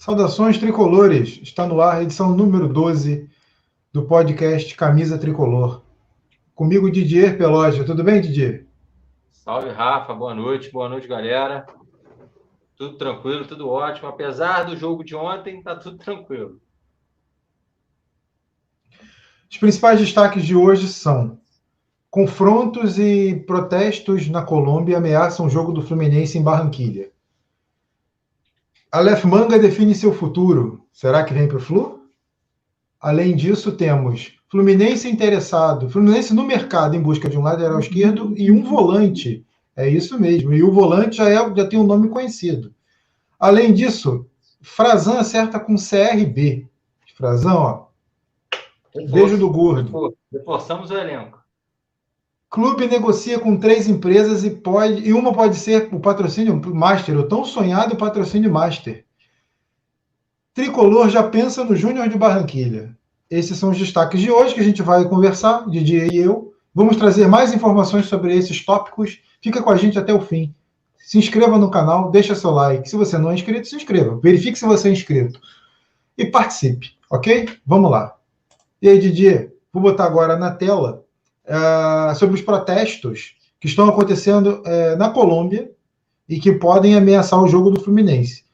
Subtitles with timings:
[0.00, 1.40] Saudações tricolores!
[1.42, 3.28] Está no ar a edição número 12
[3.92, 5.82] do podcast Camisa Tricolor.
[6.54, 7.84] Comigo, Didier Peloja.
[7.84, 8.66] Tudo bem, Didier?
[9.30, 10.14] Salve, Rafa.
[10.14, 10.72] Boa noite.
[10.72, 11.66] Boa noite, galera.
[12.76, 14.08] Tudo tranquilo, tudo ótimo.
[14.08, 16.58] Apesar do jogo de ontem, tá tudo tranquilo.
[19.50, 21.38] Os principais destaques de hoje são
[22.10, 27.12] confrontos e protestos na Colômbia ameaçam o jogo do Fluminense em Barranquilha.
[28.92, 30.84] Aleph Manga define seu futuro.
[30.92, 32.08] Será que vem para o Flu?
[33.00, 38.50] Além disso, temos Fluminense interessado, Fluminense no mercado em busca de um lateral esquerdo e
[38.50, 39.46] um volante.
[39.76, 40.52] É isso mesmo.
[40.52, 42.74] E o volante já, é, já tem um nome conhecido.
[43.38, 44.26] Além disso,
[44.60, 46.68] Frazan acerta com CRB.
[47.16, 47.86] Frazan, ó.
[49.10, 50.14] Beijo do gordo.
[50.32, 51.39] Reforçamos o elenco.
[52.50, 57.22] Clube negocia com três empresas e pode e uma pode ser o patrocínio Master, o
[57.22, 59.04] tão sonhado patrocínio Master.
[60.52, 62.98] Tricolor já pensa no Júnior de Barranquilha.
[63.30, 66.52] Esses são os destaques de hoje que a gente vai conversar, Didier e eu.
[66.74, 69.20] Vamos trazer mais informações sobre esses tópicos.
[69.40, 70.52] Fica com a gente até o fim.
[70.98, 72.90] Se inscreva no canal, deixa seu like.
[72.90, 74.18] Se você não é inscrito, se inscreva.
[74.20, 75.40] Verifique se você é inscrito.
[76.18, 77.48] E participe, ok?
[77.64, 78.16] Vamos lá.
[78.82, 80.99] E aí, Didier, vou botar agora na tela
[81.50, 85.70] uh, sobre os protestos que estão acontecendo uh, na Colômbia
[86.28, 88.44] e que podem ameaçar o jogo do Fluminense.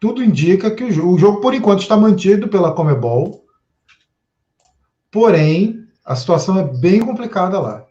[0.00, 3.44] Tudo indica que o jogo, o jogo por enquanto, está mantido pela Comebol,
[5.12, 7.86] porém, a situação é bem complicada lá.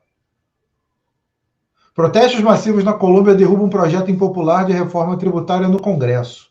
[1.96, 6.50] Protestos massivos na Colômbia derrubam um projeto impopular de reforma tributária no Congresso.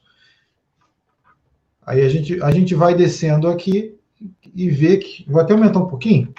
[1.85, 4.00] Aí a gente, a gente vai descendo aqui
[4.55, 5.25] e ver que.
[5.29, 6.33] Vou até aumentar um pouquinho.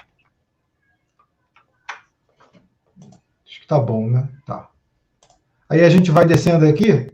[3.45, 4.29] Acho que tá bom, né?
[4.45, 4.69] Tá.
[5.69, 7.11] Aí a gente vai descendo aqui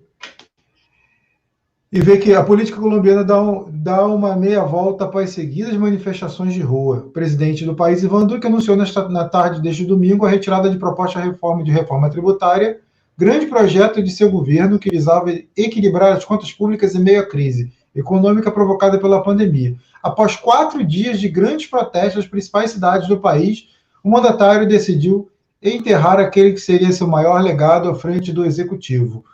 [1.92, 6.54] e vê que a política colombiana dá, um, dá uma meia volta após seguidas manifestações
[6.54, 7.06] de rua.
[7.08, 10.78] O presidente do país, Ivan Duque, anunciou nesta, na tarde deste domingo a retirada de
[10.78, 12.80] proposta de reforma de reforma tributária,
[13.18, 17.72] grande projeto de seu governo que visava equilibrar as contas públicas em meio à crise
[17.98, 19.76] econômica provocada pela pandemia.
[20.02, 23.70] Após quatro dias de grandes protestos nas principais cidades do país,
[24.04, 25.30] o mandatário decidiu
[25.62, 29.26] enterrar aquele que seria seu maior legado à frente do executivo.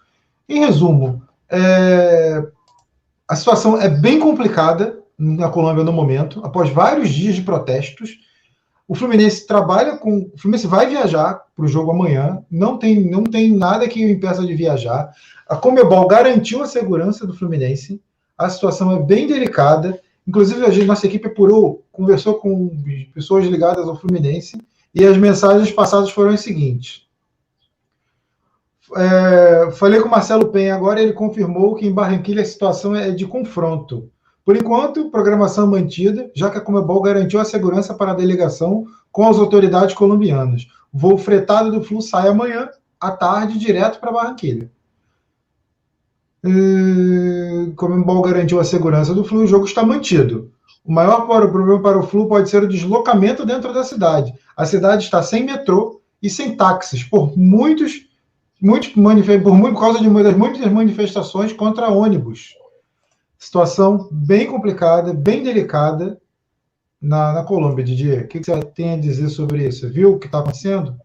[0.48, 2.42] Em resumo, é...
[3.28, 8.18] a situação é bem complicada na Colômbia no momento, após vários dias de protestos.
[8.88, 10.30] O Fluminense trabalha com.
[10.34, 14.10] O Fluminense vai viajar para o jogo amanhã, não tem, não tem nada que o
[14.10, 15.12] impeça de viajar.
[15.48, 18.02] A Comebol garantiu a segurança do Fluminense
[18.38, 20.00] a situação é bem delicada.
[20.28, 22.72] Inclusive, a gente, nossa equipe apurou, conversou com
[23.14, 24.58] pessoas ligadas ao Fluminense,
[24.96, 27.04] e as mensagens passadas foram as seguintes.
[28.96, 33.10] É, falei com o Marcelo Penha agora, ele confirmou que em Barranquilha a situação é
[33.12, 34.10] de confronto.
[34.46, 39.28] Por enquanto, programação mantida, já que a Comebol garantiu a segurança para a delegação com
[39.28, 40.68] as autoridades colombianas.
[40.92, 44.70] Voo fretado do Flu sai amanhã à tarde direto para Barranquilha.
[47.76, 50.52] Como o Ball garantiu a segurança do Flu, o jogo está mantido.
[50.84, 54.34] O maior problema para o Flu pode ser o deslocamento dentro da cidade.
[54.56, 58.08] A cidade está sem metrô e sem táxis por muitos,
[58.62, 62.56] muitos por, por causa de muitas, muitas manifestações contra ônibus.
[63.40, 66.22] Situação bem complicada, bem delicada
[67.02, 68.26] na, na Colômbia, Didier.
[68.26, 69.90] O que, que você tem a dizer sobre isso?
[69.90, 70.98] Viu o que está acontecendo?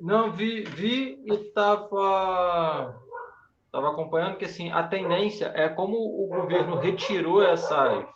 [0.00, 2.94] Não, vi, vi e estava
[3.76, 8.06] estava acompanhando que assim a tendência é como o governo retirou essas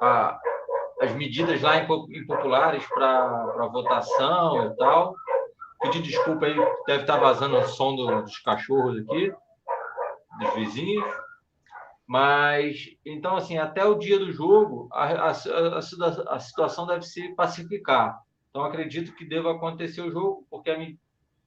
[0.00, 0.40] a,
[1.00, 5.14] as medidas lá impopulares para votação e tal.
[5.80, 6.56] Pedir desculpa aí,
[6.86, 9.32] deve estar vazando o som do, dos cachorros aqui,
[10.40, 11.04] dos vizinhos.
[12.06, 17.34] Mas, então, assim, até o dia do jogo, a, a, a, a situação deve se
[17.34, 18.20] pacificar.
[18.50, 20.70] Então, acredito que deva acontecer o jogo, porque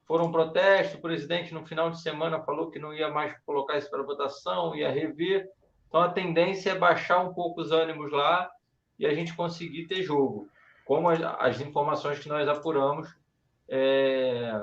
[0.06, 3.90] foram protestos, o presidente no final de semana falou que não ia mais colocar isso
[3.90, 5.48] para votação, ia rever.
[5.88, 8.50] Então a tendência é baixar um pouco os ânimos lá
[8.98, 10.48] e a gente conseguir ter jogo.
[10.84, 13.08] Como as, as informações que nós apuramos,
[13.68, 14.60] é,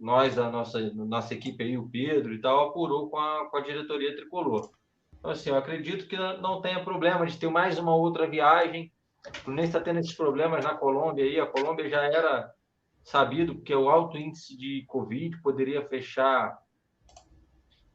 [0.00, 3.60] nós, a nossa, nossa equipe aí, o Pedro e tal, apurou com a, com a
[3.60, 4.70] diretoria tricolor.
[5.18, 8.92] Então, assim, eu acredito que não tenha problema de ter mais uma outra viagem.
[9.28, 11.38] O Fluminense está tendo esses problemas na Colômbia aí.
[11.38, 12.52] A Colômbia já era
[13.02, 16.56] sabido que o alto índice de Covid poderia fechar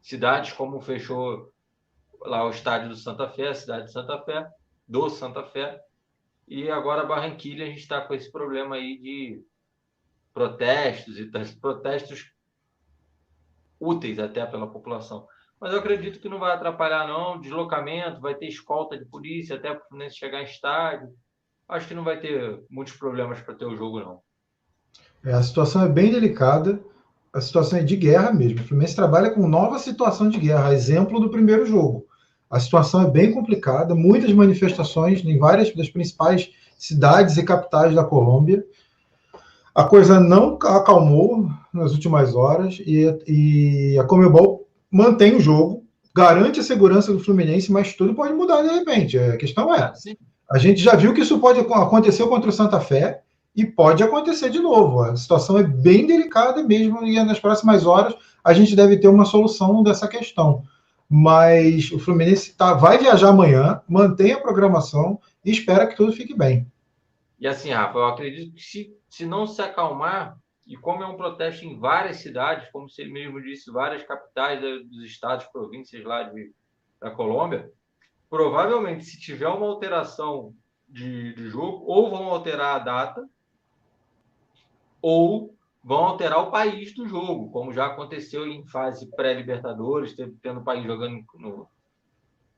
[0.02, 1.54] cidades como fechou
[2.22, 4.48] lá o estádio do Santa Fé, a cidade de Santa Fé,
[4.88, 5.82] do Santa Fé,
[6.48, 9.46] e agora Barranquilha a gente está com esse problema aí de
[10.34, 12.32] protestos e protestos
[13.80, 15.28] úteis até pela população.
[15.60, 17.42] Mas eu acredito que não vai atrapalhar, não.
[17.42, 21.10] Deslocamento, vai ter escolta de polícia até o Fluminense chegar em estádio.
[21.68, 24.22] Acho que não vai ter muitos problemas para ter o jogo, não.
[25.24, 26.80] É, a situação é bem delicada.
[27.34, 28.62] A situação é de guerra mesmo.
[28.62, 32.06] O Fluminense trabalha com nova situação de guerra, exemplo do primeiro jogo.
[32.50, 38.04] A situação é bem complicada, muitas manifestações em várias das principais cidades e capitais da
[38.04, 38.64] Colômbia.
[39.76, 45.84] A coisa não acalmou nas últimas horas e, e a Comebol mantém o jogo,
[46.16, 49.20] garante a segurança do Fluminense, mas tudo pode mudar de repente.
[49.20, 49.94] A questão é,
[50.50, 53.22] a gente já viu que isso pode acontecer contra o Santa Fé
[53.58, 55.02] e pode acontecer de novo.
[55.02, 59.26] A situação é bem delicada mesmo e nas próximas horas a gente deve ter uma
[59.26, 60.64] solução dessa questão.
[61.10, 66.38] Mas o Fluminense tá, vai viajar amanhã, mantém a programação e espera que tudo fique
[66.38, 66.72] bem.
[67.40, 70.38] E assim, Rafa, eu acredito que se, se não se acalmar,
[70.68, 75.04] e como é um protesto em várias cidades, como você mesmo disse, várias capitais dos
[75.04, 76.52] estados, províncias lá de,
[77.02, 77.72] da Colômbia,
[78.30, 80.54] provavelmente, se tiver uma alteração
[80.88, 83.28] de, de jogo, ou vão alterar a data,
[85.02, 90.64] ou vão alterar o país do jogo, como já aconteceu em fase pré-Libertadores, tendo o
[90.64, 91.68] país jogando no.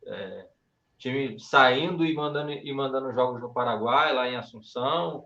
[0.06, 0.48] É,
[0.98, 5.26] time saindo e mandando, e mandando jogos no Paraguai, lá em Assunção.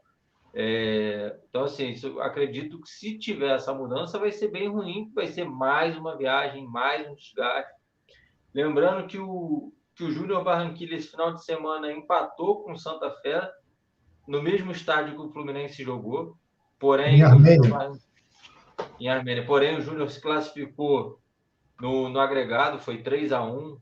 [0.54, 5.26] É, então, assim, isso, acredito que se tiver essa mudança, vai ser bem ruim, vai
[5.28, 7.74] ser mais uma viagem, mais um desgaste.
[8.54, 13.52] Lembrando que o, que o Júnior Barranquilla, esse final de semana, empatou com Santa Fé,
[14.28, 16.38] no mesmo estádio que o Fluminense jogou,
[16.84, 17.20] porém.
[17.20, 17.92] Em Armênia.
[19.00, 19.46] Em Armênia.
[19.46, 21.18] Porém, o Júnior se classificou
[21.80, 23.78] no, no agregado, foi 3 a 1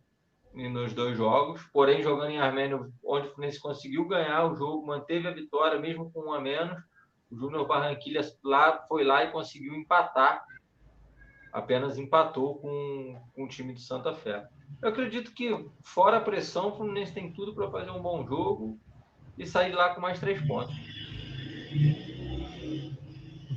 [0.53, 5.27] nos dois jogos, porém jogando em Armênia, onde o Fluminense conseguiu ganhar o jogo, manteve
[5.27, 6.77] a vitória mesmo com um a menos.
[7.31, 10.44] O Júnior Barranquilha lá, foi lá e conseguiu empatar,
[11.51, 14.45] apenas empatou com, com o time de Santa Fé.
[14.81, 18.77] Eu acredito que, fora a pressão, o Fluminense tem tudo para fazer um bom jogo
[19.38, 20.75] e sair lá com mais três pontos.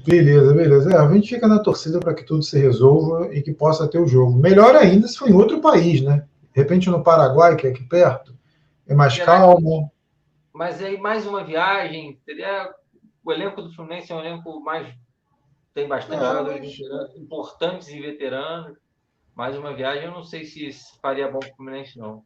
[0.06, 0.92] Beleza, beleza.
[0.92, 3.98] É, a gente fica na torcida para que tudo se resolva e que possa ter
[3.98, 4.36] o jogo.
[4.36, 6.26] Melhor ainda se for em outro país, né?
[6.54, 8.34] De repente no Paraguai, que é aqui perto,
[8.86, 9.90] é mais calmo.
[10.52, 12.70] Mas aí mais uma viagem, seria
[13.24, 14.86] o elenco do Fluminense é um elenco mais
[15.74, 17.16] tem bastante é, jogadores mas...
[17.16, 18.78] importantes e veteranos.
[19.34, 20.70] Mais uma viagem, eu não sei se
[21.02, 22.22] faria bom para o Fluminense não.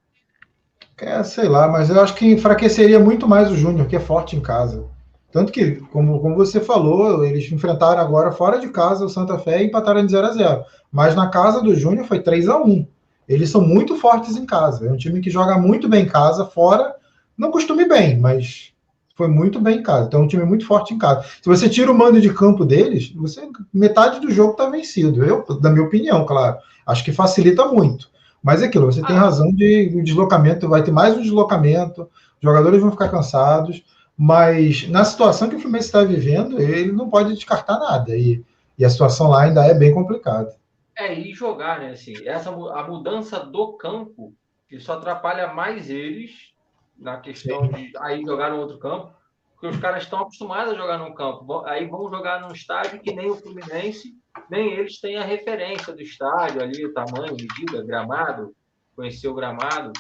[0.98, 4.36] É, sei lá, mas eu acho que enfraqueceria muito mais o Júnior, que é forte
[4.36, 4.86] em casa.
[5.30, 9.62] Tanto que, como, como você falou, eles enfrentaram agora fora de casa o Santa Fé
[9.62, 12.86] e empataram de 0 a 0 Mas na casa do Júnior foi 3 a 1
[13.28, 14.86] eles são muito fortes em casa.
[14.86, 16.94] É um time que joga muito bem em casa, fora
[17.36, 18.72] não costume bem, mas
[19.14, 20.06] foi muito bem em casa.
[20.06, 21.24] Então é um time muito forte em casa.
[21.42, 25.22] Se você tira o mando de campo deles, você metade do jogo está vencido.
[25.22, 28.10] Eu, da minha opinião, claro, acho que facilita muito.
[28.42, 29.20] Mas é aquilo, você tem ah.
[29.20, 33.82] razão de o deslocamento, vai ter mais um deslocamento, os jogadores vão ficar cansados,
[34.18, 38.16] mas na situação que o Fluminense está vivendo, ele não pode descartar nada.
[38.16, 38.44] E,
[38.76, 40.56] e a situação lá ainda é bem complicada.
[40.96, 41.90] É, e jogar, né?
[41.90, 44.34] Assim, essa, a mudança do campo,
[44.68, 46.52] isso atrapalha mais eles
[46.98, 47.68] na questão Sim.
[47.68, 49.12] de aí jogar no outro campo,
[49.52, 51.64] porque os caras estão acostumados a jogar num campo.
[51.64, 54.16] Aí vão jogar num estádio que nem o Fluminense,
[54.50, 58.52] nem eles têm a referência do estádio ali, tamanho, medida, gramado,
[58.96, 59.92] conhecer o gramado,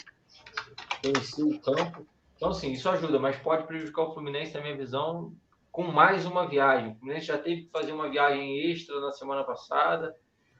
[1.00, 2.04] conhecer o campo.
[2.38, 5.36] Então, assim, isso ajuda, mas pode prejudicar o Fluminense, na minha visão,
[5.70, 6.92] com mais uma viagem.
[6.92, 10.16] O Fluminense já teve que fazer uma viagem extra na semana passada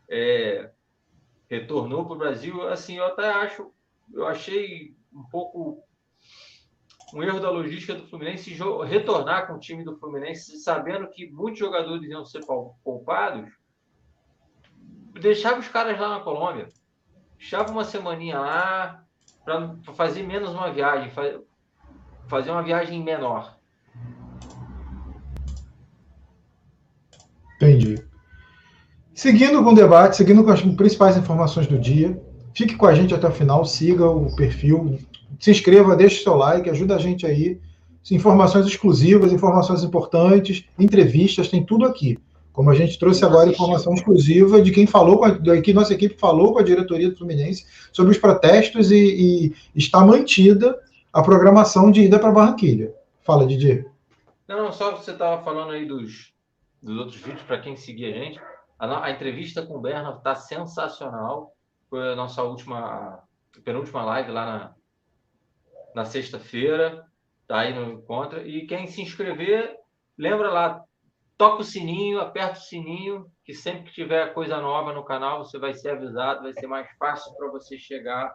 [0.09, 0.71] é,
[1.49, 3.71] retornou para o Brasil, assim, eu até acho,
[4.13, 5.85] eu achei um pouco
[7.15, 8.57] um erro da logística do Fluminense
[8.87, 12.45] retornar com o time do Fluminense, sabendo que muitos jogadores iam ser
[12.83, 13.51] poupados,
[15.21, 16.69] deixava os caras lá na Colômbia,
[17.37, 19.05] deixava uma semaninha lá
[19.45, 21.11] para fazer menos uma viagem,
[22.29, 23.57] fazer uma viagem menor.
[27.57, 27.99] Entendi.
[29.13, 32.21] Seguindo com o debate, seguindo com as principais informações do dia,
[32.55, 34.97] fique com a gente até o final, siga o perfil,
[35.41, 37.59] se inscreva, deixe seu like, ajuda a gente aí.
[38.11, 42.17] Informações exclusivas, informações importantes, entrevistas, tem tudo aqui.
[42.53, 46.17] Como a gente trouxe agora informação exclusiva de quem falou, com a, que nossa equipe
[46.19, 50.77] falou com a diretoria do Fluminense sobre os protestos e, e está mantida
[51.13, 52.95] a programação de ida para Barranquilha.
[53.21, 53.91] Fala, Didier.
[54.47, 56.33] Não, só você estava falando aí dos,
[56.83, 58.41] dos outros vídeos para quem seguir a gente.
[58.79, 61.53] A, a entrevista com o Berna está sensacional.
[61.91, 63.23] Foi a nossa última,
[63.65, 64.75] penúltima live lá na,
[65.95, 67.05] na sexta-feira.
[67.47, 68.47] Tá aí no encontro.
[68.47, 69.77] E quem se inscrever,
[70.17, 70.83] lembra lá,
[71.37, 75.59] toca o sininho, aperta o sininho, que sempre que tiver coisa nova no canal, você
[75.59, 78.35] vai ser avisado, vai ser mais fácil para você chegar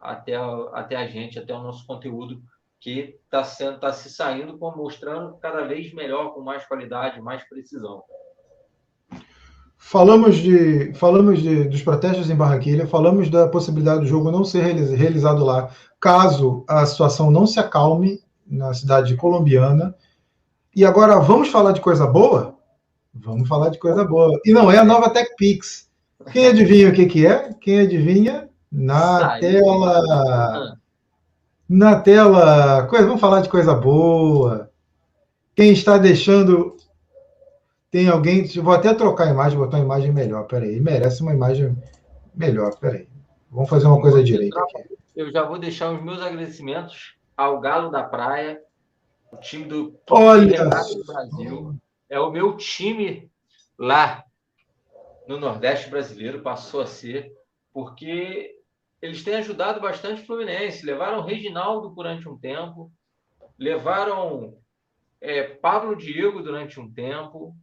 [0.00, 0.36] até,
[0.72, 2.42] até a gente, até o nosso conteúdo
[2.78, 8.02] que está sendo tá se saindo mostrando cada vez melhor com mais qualidade mais precisão.
[9.76, 14.62] Falamos de falamos de, dos protestos em Barranquilha falamos da possibilidade do jogo não ser
[14.94, 19.94] realizado lá caso a situação não se acalme na cidade colombiana.
[20.74, 22.56] E agora vamos falar de coisa boa?
[23.12, 24.38] Vamos falar de coisa boa.
[24.44, 25.90] E não é a nova TechPix
[26.32, 27.54] quem adivinha o que que é?
[27.60, 29.40] Quem adivinha na Saiu.
[29.40, 30.80] tela
[31.70, 34.68] na tela, coisa, vamos falar de coisa boa.
[35.54, 36.76] Quem está deixando.
[37.92, 38.44] Tem alguém.
[38.60, 40.48] Vou até trocar a imagem, botar uma imagem melhor.
[40.48, 41.80] Peraí, merece uma imagem
[42.34, 42.74] melhor.
[42.76, 43.06] Peraí.
[43.48, 44.98] Vamos fazer uma coisa direita aqui.
[45.14, 48.60] Eu já vou deixar os meus agradecimentos ao Galo da Praia,
[49.30, 51.74] o time do Olha do Brasil.
[52.08, 53.30] É o meu time
[53.78, 54.24] lá
[55.28, 57.32] no Nordeste brasileiro, passou a ser,
[57.72, 58.59] porque
[59.02, 60.84] eles têm ajudado bastante o Fluminense.
[60.84, 62.90] Levaram o Reginaldo durante um tempo,
[63.58, 64.54] levaram
[65.20, 67.54] é, Pablo Diego durante um tempo.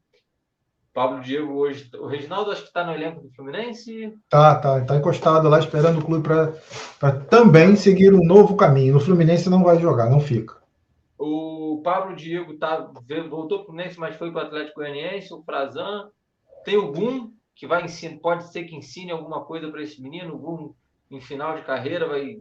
[0.94, 1.90] Pablo Diego hoje.
[1.96, 4.14] O Reginaldo acho que está no elenco do Fluminense.
[4.28, 4.80] Tá, tá.
[4.80, 8.96] Está encostado lá esperando o clube para também seguir um novo caminho.
[8.96, 10.58] No Fluminense não vai jogar, não fica.
[11.20, 12.92] O Pablo Diego tá,
[13.30, 15.32] voltou para o Fluminense, mas foi para o Atlético Goianiense.
[15.34, 16.10] O Frazan.
[16.66, 20.34] Tem o Gum, que vai ensinar, pode ser que ensine alguma coisa para esse menino.
[20.34, 20.74] O Gum
[21.10, 22.38] em final de carreira, vai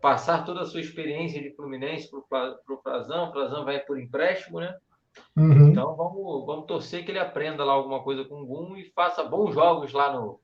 [0.00, 3.28] passar toda a sua experiência de Fluminense para o Frazão.
[3.28, 4.74] O Frazão vai por empréstimo, né?
[5.36, 5.68] Uhum.
[5.68, 9.24] Então vamos, vamos torcer que ele aprenda lá alguma coisa com o Gum e faça
[9.24, 10.40] bons jogos lá no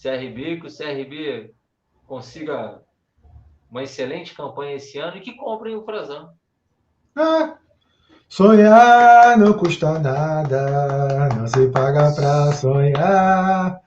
[0.00, 1.54] CRB, que o CRB
[2.06, 2.82] consiga
[3.70, 6.30] uma excelente campanha esse ano e que comprem o Frazão.
[7.14, 7.56] Ah,
[8.28, 13.80] sonhar não custa nada, não se paga para sonhar.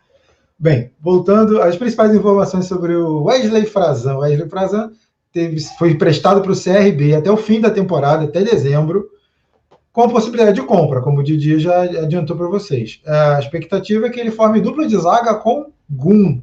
[0.62, 4.18] Bem, voltando às principais informações sobre o Wesley Frazan.
[4.18, 4.92] Wesley Frazan
[5.32, 9.10] teve, foi emprestado para o CRB até o fim da temporada, até dezembro,
[9.94, 13.00] com possibilidade de compra, como o Didi já adiantou para vocês.
[13.06, 16.42] A expectativa é que ele forme dupla de zaga com Gum,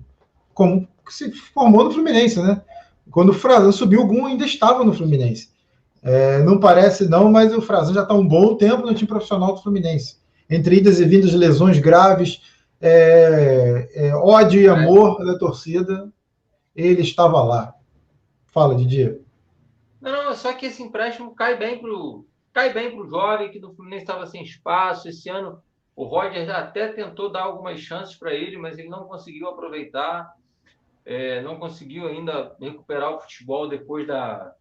[0.55, 2.63] como se formou no Fluminense, né?
[3.11, 5.51] Quando o Frazan subiu, o Gum ainda estava no Fluminense.
[6.03, 9.55] É, não parece não, mas o Frazan já está um bom tempo no time profissional
[9.55, 10.17] do Fluminense.
[10.49, 12.41] Entre idas e vindas lesões graves,
[12.81, 16.13] é, é, ódio e amor da torcida,
[16.75, 17.75] ele estava lá.
[18.47, 19.21] Fala, Didi.
[20.01, 23.61] Não, não, só que esse empréstimo cai bem pro cai bem para o jovem que
[23.61, 25.09] do Fluminense estava sem espaço.
[25.09, 25.63] Esse ano
[25.95, 30.35] o Roger até tentou dar algumas chances para ele, mas ele não conseguiu aproveitar,
[31.05, 34.55] é, não conseguiu ainda recuperar o futebol depois da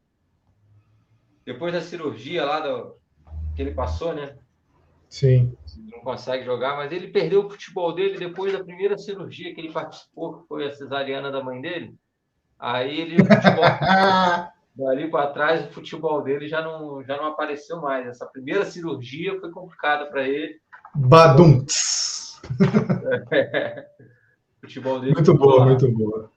[1.46, 2.96] depois da cirurgia lá do,
[3.56, 4.38] que ele passou, né?
[5.16, 5.56] Sim.
[5.78, 9.72] Não consegue jogar, mas ele perdeu o futebol dele depois da primeira cirurgia que ele
[9.72, 11.96] participou, que foi a cesariana da mãe dele.
[12.60, 13.16] Aí ele,
[14.76, 18.06] dali para trás, o futebol dele já não, já não apareceu mais.
[18.06, 20.60] Essa primeira cirurgia foi complicada para ele.
[20.94, 21.66] Badum.
[23.32, 23.88] É.
[24.60, 25.14] futebol dele.
[25.14, 25.66] Muito boa, lá.
[25.66, 26.32] muito boa.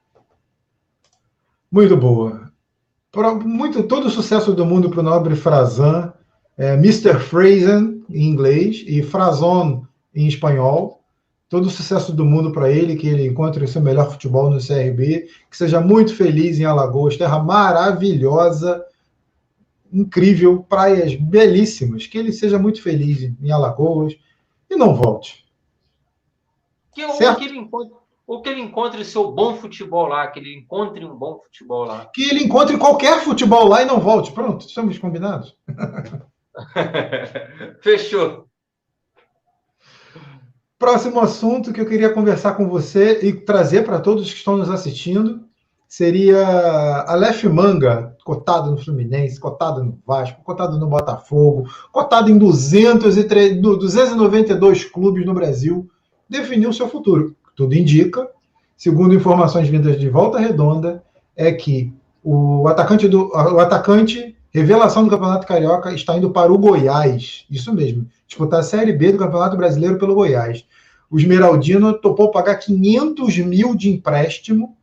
[1.68, 2.52] Muito boa.
[3.44, 6.14] muito, todo o sucesso do mundo para o nobre Frazan
[6.58, 7.20] é, Mr.
[7.20, 11.00] Frazen em inglês e Frazon em espanhol.
[11.48, 14.58] Todo o sucesso do mundo para ele, que ele encontre o seu melhor futebol no
[14.58, 18.84] CRB, que seja muito feliz em Alagoas, terra maravilhosa,
[19.90, 24.14] incrível, praias belíssimas, que ele seja muito feliz em Alagoas
[24.68, 25.46] e não volte.
[26.92, 27.94] Que, ou, que ele encontre,
[28.26, 32.10] ou que ele encontre seu bom futebol lá, que ele encontre um bom futebol lá.
[32.12, 34.32] Que ele encontre qualquer futebol lá e não volte.
[34.32, 35.56] Pronto, estamos combinados.
[37.82, 38.46] Fechou.
[40.78, 44.70] Próximo assunto que eu queria conversar com você e trazer para todos que estão nos
[44.70, 45.48] assistindo
[45.88, 46.46] seria
[47.08, 54.84] Aleph Manga, cotado no Fluminense, cotado no Vasco, cotado no Botafogo, cotado em 203, 292
[54.84, 55.90] clubes no Brasil,
[56.28, 57.34] definiu seu futuro.
[57.56, 58.28] Tudo indica,
[58.76, 61.02] segundo informações vindas de Volta Redonda,
[61.34, 66.58] é que o atacante, do, o atacante Revelação do Campeonato Carioca está indo para o
[66.58, 67.44] Goiás.
[67.50, 68.08] Isso mesmo.
[68.26, 70.66] Disputar a Série B do Campeonato Brasileiro pelo Goiás.
[71.10, 74.76] O Esmeraldino topou pagar 500 mil de empréstimo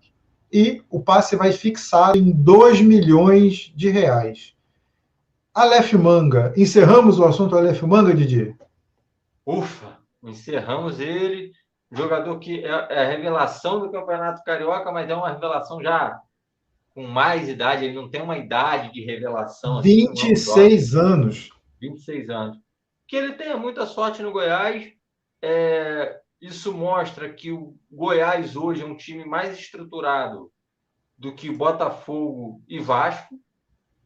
[0.51, 4.53] e o passe vai fixado em 2 milhões de reais.
[5.53, 6.53] Aleph Manga.
[6.55, 8.55] Encerramos o assunto Aleph Manga, Didi?
[9.45, 11.51] Ufa, encerramos ele.
[11.91, 16.19] Jogador que é, é a revelação do Campeonato Carioca, mas é uma revelação já
[16.95, 19.81] com mais idade, ele não tem uma idade de revelação.
[19.81, 21.49] 26 assim, anos.
[21.81, 22.57] 26 anos.
[23.05, 24.93] Que ele tenha muita sorte no Goiás.
[25.41, 30.49] É, isso mostra que o Goiás hoje é um time mais estruturado
[31.17, 33.35] do que Botafogo e Vasco.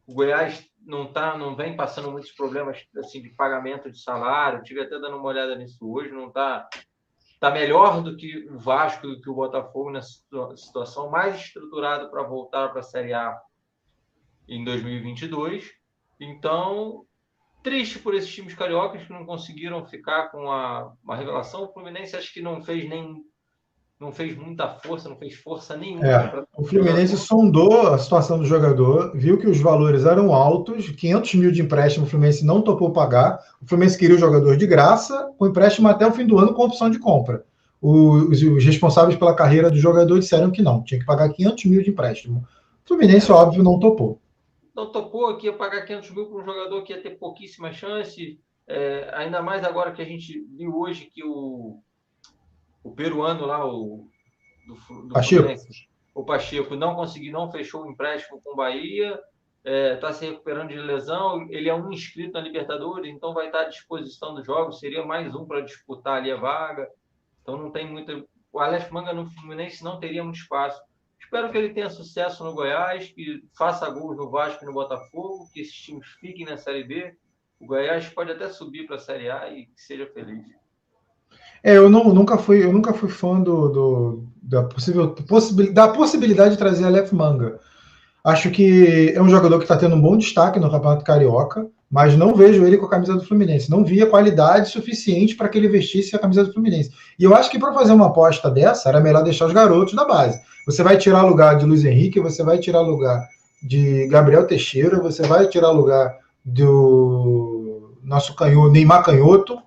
[0.04, 4.64] O Goiás não tá, não vem passando muitos problemas assim de pagamento de salário.
[4.64, 6.68] Tive até dando uma olhada nisso hoje, não está
[7.40, 10.22] tá melhor do que o Vasco, do que o Botafogo nessa
[10.56, 13.40] situação, mais estruturado para voltar para a Série A
[14.46, 15.72] em 2022.
[16.20, 17.06] Então,
[17.62, 21.64] triste por esses times cariocas que não conseguiram ficar com a, uma revelação.
[21.64, 23.24] O Fluminense acho que não fez nem
[24.00, 26.06] não fez muita força, não fez força nenhuma.
[26.06, 31.34] É, o Fluminense sondou a situação do jogador, viu que os valores eram altos, 500
[31.34, 35.30] mil de empréstimo o Fluminense não topou pagar, o Fluminense queria o jogador de graça,
[35.36, 37.44] com empréstimo até o fim do ano com opção de compra.
[37.80, 41.82] Os, os, responsáveis pela carreira do jogador disseram que não, tinha que pagar 500 mil
[41.82, 42.38] de empréstimo.
[42.84, 44.18] O Fluminense, óbvio, não topou.
[44.74, 48.40] Não topou que ia pagar 500 mil para um jogador que ia ter pouquíssima chance,
[48.66, 51.82] é, ainda mais agora que a gente viu hoje que o
[52.82, 54.08] o peruano lá, o
[54.66, 55.48] do, do Pacheco.
[56.14, 59.20] o Pacheco, não conseguiu, não fechou o empréstimo com o Bahia,
[59.64, 63.46] está é, tá se recuperando de lesão, ele é um inscrito na Libertadores, então vai
[63.46, 66.88] estar à disposição dos jogos, seria mais um para disputar ali a vaga,
[67.42, 68.24] então não tem muita...
[68.52, 70.82] O Alex Manga no Fluminense não teria muito espaço.
[71.20, 75.48] Espero que ele tenha sucesso no Goiás, que faça gols no Vasco e no Botafogo,
[75.52, 77.16] que esses times fiquem na Série B.
[77.60, 80.59] O Goiás pode até subir para a Série A e que seja feliz.
[81.62, 85.88] É, eu não, nunca fui, eu nunca fui fã do, do da, possível, possibil, da
[85.88, 87.58] possibilidade de trazer Aleph Manga.
[88.24, 92.16] Acho que é um jogador que está tendo um bom destaque no Campeonato Carioca, mas
[92.16, 93.70] não vejo ele com a camisa do Fluminense.
[93.70, 96.90] Não via qualidade suficiente para que ele vestisse a camisa do Fluminense.
[97.18, 100.04] E eu acho que para fazer uma aposta dessa, era melhor deixar os garotos da
[100.04, 100.38] base.
[100.66, 103.26] Você vai tirar lugar de Luiz Henrique, você vai tirar lugar
[103.62, 106.14] de Gabriel Teixeira, você vai tirar lugar
[106.44, 109.58] do nosso canhoto, Neymar Canhoto,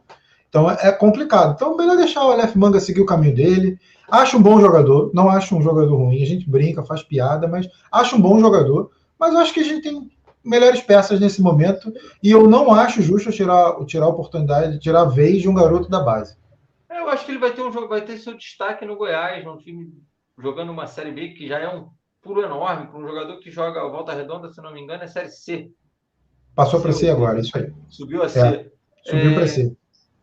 [0.53, 1.53] então é complicado.
[1.55, 3.79] Então, melhor deixar o Aleph Manga seguir o caminho dele.
[4.07, 6.21] Acho um bom jogador, não acho um jogador ruim.
[6.21, 8.91] A gente brinca, faz piada, mas acho um bom jogador.
[9.19, 10.11] Mas eu acho que a gente tem
[10.45, 11.91] melhores peças nesse momento.
[12.21, 15.89] E eu não acho justo tirar, tirar a oportunidade, tirar a vez de um garoto
[15.89, 16.37] da base.
[16.87, 19.43] É, eu acho que ele vai ter um jogo, vai ter seu destaque no Goiás,
[19.43, 19.91] num time
[20.37, 21.87] jogando uma Série B que já é um
[22.21, 25.07] puro enorme para um jogador que joga a volta redonda, se não me engano, é
[25.07, 25.71] Série C.
[26.53, 27.73] Passou para C agora, isso aí.
[27.89, 28.39] Subiu a C.
[28.39, 28.71] É,
[29.03, 29.75] subiu é, para C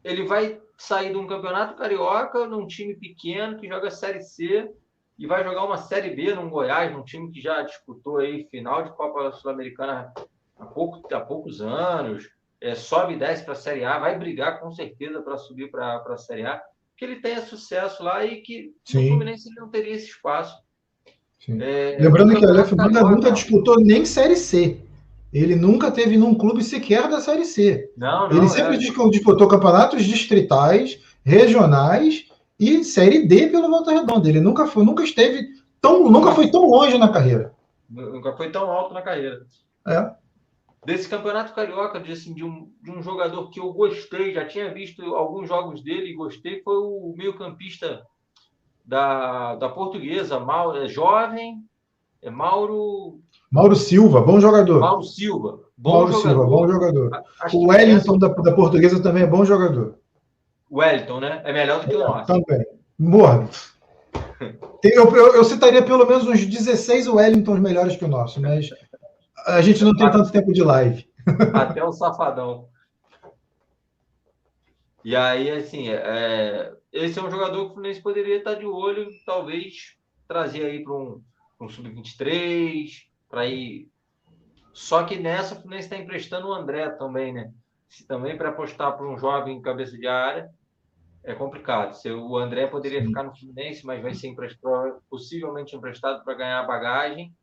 [0.03, 4.71] ele vai sair de um campeonato carioca num time pequeno que joga Série C
[5.19, 8.83] e vai jogar uma Série B num Goiás, num time que já disputou aí final
[8.83, 10.13] de Copa Sul-Americana
[10.59, 14.61] há, pouco, há poucos anos, é, sobe e desce para a Série A, vai brigar
[14.61, 16.63] com certeza para subir para a Série A,
[16.97, 19.03] que ele tenha sucesso lá e que Sim.
[19.03, 20.55] no Fluminense ele não teria esse espaço.
[21.49, 24.79] É, Lembrando que o Aleph nunca disputou nem Série C.
[25.33, 27.93] Ele nunca teve num clube sequer da Série C.
[27.97, 28.79] Não, não, ele sempre é...
[28.79, 32.27] disputou campeonatos distritais, regionais
[32.59, 34.29] e Série D pelo Volta Redonda.
[34.29, 35.49] Ele nunca foi, nunca esteve
[35.81, 37.55] tão, nunca foi tão longe na carreira.
[37.89, 39.47] Nunca foi tão alto na carreira.
[39.87, 40.13] É.
[40.85, 44.73] Desse campeonato carioca, de, assim, de, um, de um jogador que eu gostei, já tinha
[44.73, 48.03] visto alguns jogos dele e gostei, foi o meio-campista
[48.85, 51.63] da, da portuguesa, Mauro, é jovem,
[52.23, 53.21] é Mauro.
[53.51, 54.81] Mauro Silva, bom jogador.
[54.81, 56.29] Mauro Silva, bom Mauro jogador.
[56.29, 57.23] Silva, bom jogador.
[57.41, 59.99] Acho o Wellington da, da Portuguesa também é bom jogador.
[60.71, 61.43] Wellington, né?
[61.45, 62.27] É melhor do que o nosso.
[62.27, 62.65] Também.
[62.99, 63.49] Morra.
[64.83, 68.71] Eu, eu, eu, citaria pelo menos uns 16 Wellingtons melhores que o nosso, mas
[69.47, 71.07] a gente não tem tanto tempo de live.
[71.53, 72.67] Até o safadão.
[75.05, 79.11] E aí, assim, é, esse é um jogador que o Fluminense poderia estar de olho,
[79.27, 79.95] talvez
[80.27, 81.21] trazer aí para um,
[81.61, 83.89] um sub-23, para ir.
[84.73, 87.53] Só que nessa o Fluminense está emprestando o André também, né?
[87.89, 90.49] Se também para apostar para um jovem cabeça de área
[91.23, 91.95] é complicado.
[91.95, 93.09] Se o André poderia Sim.
[93.09, 97.35] ficar no Fluminense, mas vai ser emprestado, possivelmente emprestado para ganhar bagagem,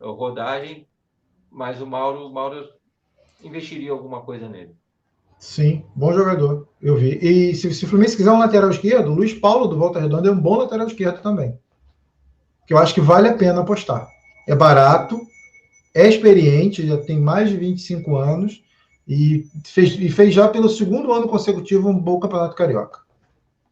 [0.00, 0.88] rodagem,
[1.50, 2.68] mas o Mauro, o Mauro
[3.42, 4.74] investiria alguma coisa nele.
[5.38, 7.18] Sim, bom jogador, eu vi.
[7.20, 10.28] E se, se o Fluminense quiser um lateral esquerdo, o Luiz Paulo do Volta Redonda
[10.28, 11.58] é um bom lateral esquerdo também
[12.66, 14.08] que eu acho que vale a pena apostar.
[14.46, 15.20] É barato,
[15.94, 18.62] é experiente, já tem mais de 25 anos
[19.06, 23.00] e fez, e fez já pelo segundo ano consecutivo um bom campeonato carioca.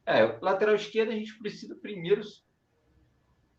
[0.04, 2.22] É, lateral esquerdo a gente precisa primeiro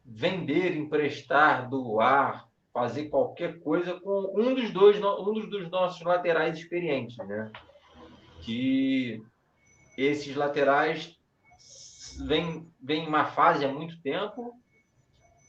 [0.05, 7.17] vender, emprestar, doar, fazer qualquer coisa com um dos dois, um dos, nossos laterais experientes,
[7.17, 7.51] né?
[8.41, 9.23] Que
[9.97, 11.17] esses laterais
[12.25, 14.59] vêm vem em uma fase há muito tempo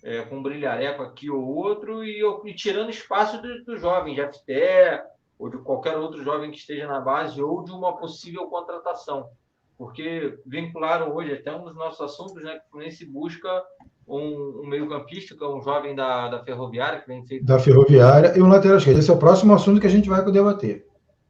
[0.05, 5.03] é, com um brilhareco aqui ou outro, e, e tirando espaço dos do jovens, Jafté,
[5.39, 9.31] ou de qualquer outro jovem que esteja na base, ou de uma possível contratação.
[9.79, 13.65] Porque vincularam hoje, até um dos nossos assuntos, né, que o Fluminense busca
[14.07, 17.47] um, um meio-campista, que é um jovem da, da Ferroviária, que vem feito...
[17.47, 18.99] Da Ferroviária, e um lateral esquerdo.
[18.99, 20.87] Esse é o próximo assunto que a gente vai debater.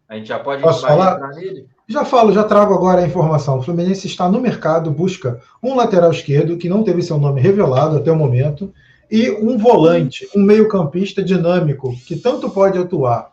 [0.09, 1.19] A gente já pode Posso falar?
[1.31, 1.67] nele?
[1.87, 3.59] Já falo, já trago agora a informação.
[3.59, 7.97] O Fluminense está no mercado, busca um lateral esquerdo que não teve seu nome revelado
[7.97, 8.73] até o momento
[9.11, 13.33] e um volante, um meio-campista dinâmico que tanto pode atuar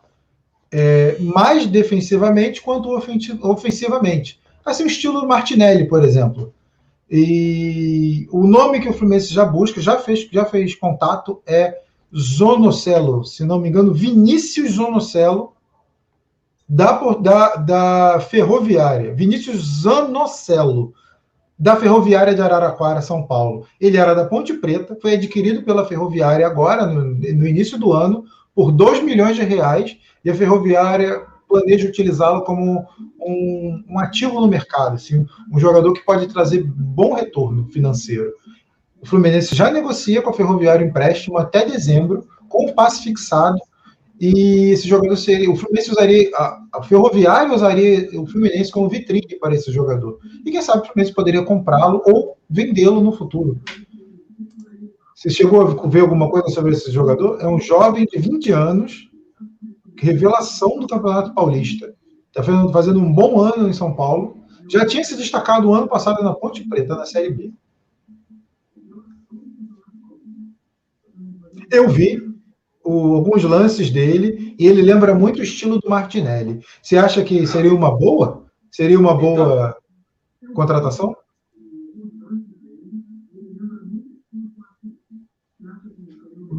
[0.72, 2.90] é, mais defensivamente quanto
[3.42, 4.40] ofensivamente.
[4.66, 6.54] Assim, o estilo Martinelli, por exemplo.
[7.10, 11.78] E o nome que o Fluminense já busca, já fez, já fez contato, é
[12.16, 15.54] Zonocelo, se não me engano, Vinícius Zonocelo,
[16.72, 19.14] da, da, da Ferroviária.
[19.14, 20.94] Vinícius Zanocelo,
[21.60, 23.68] da Ferroviária de Araraquara, São Paulo.
[23.80, 28.24] Ele era da Ponte Preta, foi adquirido pela Ferroviária agora, no, no início do ano,
[28.56, 32.88] por 2 milhões de reais, e a Ferroviária planeja utilizá-lo como
[33.20, 38.32] um, um, ativo no mercado, assim, um jogador que pode trazer bom retorno financeiro.
[39.02, 43.60] O Fluminense já negocia com a Ferroviária empréstimo até dezembro, com o passe fixado,
[44.22, 45.50] e esse jogador seria.
[45.50, 46.30] O Fluminense usaria.
[46.36, 50.20] A, a Ferroviária usaria o Fluminense como vitrine para esse jogador.
[50.46, 53.60] E quem sabe o Fluminense poderia comprá-lo ou vendê-lo no futuro.
[55.16, 57.42] Você chegou a ver alguma coisa sobre esse jogador?
[57.42, 59.10] É um jovem de 20 anos,
[59.98, 61.92] revelação do Campeonato Paulista.
[62.28, 64.38] Está fazendo, um bom ano em São Paulo.
[64.70, 67.52] Já tinha se destacado o ano passado na Ponte Preta, na Série B.
[71.72, 72.31] Eu vi,
[72.84, 76.63] o, alguns lances dele e ele lembra muito o estilo do Martinelli.
[76.82, 78.46] Você acha que seria uma boa?
[78.72, 79.78] Seria uma boa
[80.41, 81.15] então, contratação?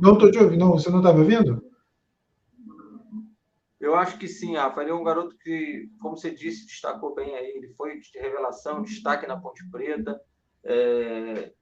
[0.00, 0.58] Não estou te ouvindo.
[0.58, 1.64] Não, você não está me ouvindo?
[3.80, 4.82] Eu acho que sim, Rafa.
[4.82, 7.52] Ele é um garoto que, como você disse, destacou bem aí.
[7.56, 10.20] Ele foi de revelação, destaque na Ponte Preta.
[10.64, 11.52] É,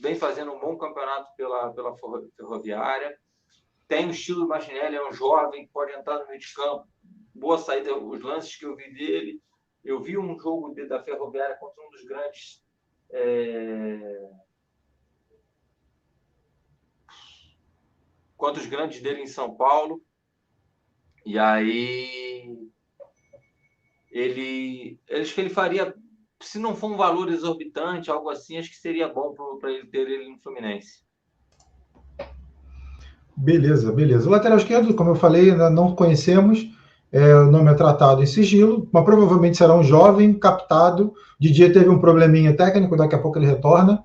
[0.00, 1.94] vem fazendo um bom campeonato pela, pela
[2.36, 3.14] Ferroviária
[3.90, 6.86] tem o estilo do Martinelli, é um jovem que pode entrar no meio de campo.
[7.34, 9.42] Boa saída, os lances que eu vi dele.
[9.82, 12.64] Eu vi um jogo de, da Ferroviária contra um dos grandes.
[13.10, 14.30] É...
[18.36, 20.00] Contra os grandes dele em São Paulo.
[21.26, 22.70] E aí.
[24.08, 25.00] Ele.
[25.10, 25.92] Acho que ele faria.
[26.40, 30.08] Se não for um valor exorbitante, algo assim, acho que seria bom para ele ter
[30.08, 31.09] ele no Fluminense.
[33.42, 34.28] Beleza, beleza.
[34.28, 36.68] O lateral esquerdo, como eu falei, ainda não conhecemos.
[37.10, 41.14] É, o nome é tratado em sigilo, mas provavelmente será um jovem captado.
[41.40, 44.04] Didier teve um probleminha técnico, daqui a pouco ele retorna.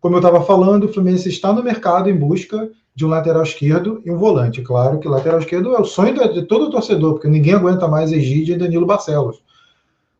[0.00, 4.00] Como eu estava falando, o Fluminense está no mercado em busca de um lateral esquerdo
[4.04, 4.62] e um volante.
[4.62, 8.54] Claro que lateral esquerdo é o sonho de todo torcedor, porque ninguém aguenta mais Egídio
[8.54, 9.42] e Danilo Barcelos.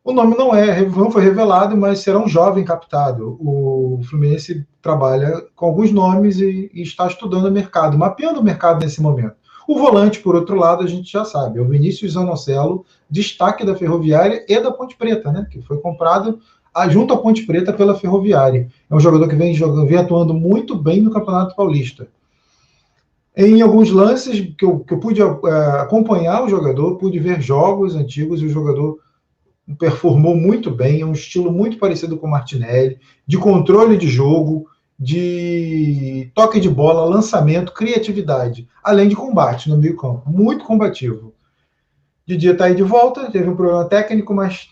[0.03, 3.37] O nome não é, não foi revelado, mas será um jovem captado.
[3.39, 8.79] O Fluminense trabalha com alguns nomes e, e, está estudando o mercado, mapeando o mercado
[8.79, 9.35] nesse momento.
[9.67, 13.75] O volante, por outro lado, a gente já sabe, é o Vinícius Zanocelo, destaque da
[13.75, 15.47] Ferroviária e da Ponte Preta, né?
[15.49, 16.39] Que foi comprado
[16.89, 18.67] junto à Ponte Preta pela Ferroviária.
[18.89, 22.07] É um jogador que vem, jogando, vem atuando muito bem no Campeonato Paulista.
[23.37, 25.45] Em alguns lances que eu, que eu pude uh,
[25.79, 28.97] acompanhar o jogador, pude ver jogos antigos e o jogador
[29.77, 34.69] performou muito bem, é um estilo muito parecido com o Martinelli, de controle de jogo,
[34.97, 41.33] de toque de bola, lançamento, criatividade, além de combate no meio campo, muito combativo.
[42.25, 44.69] Didier está aí de volta, teve um problema técnico, mas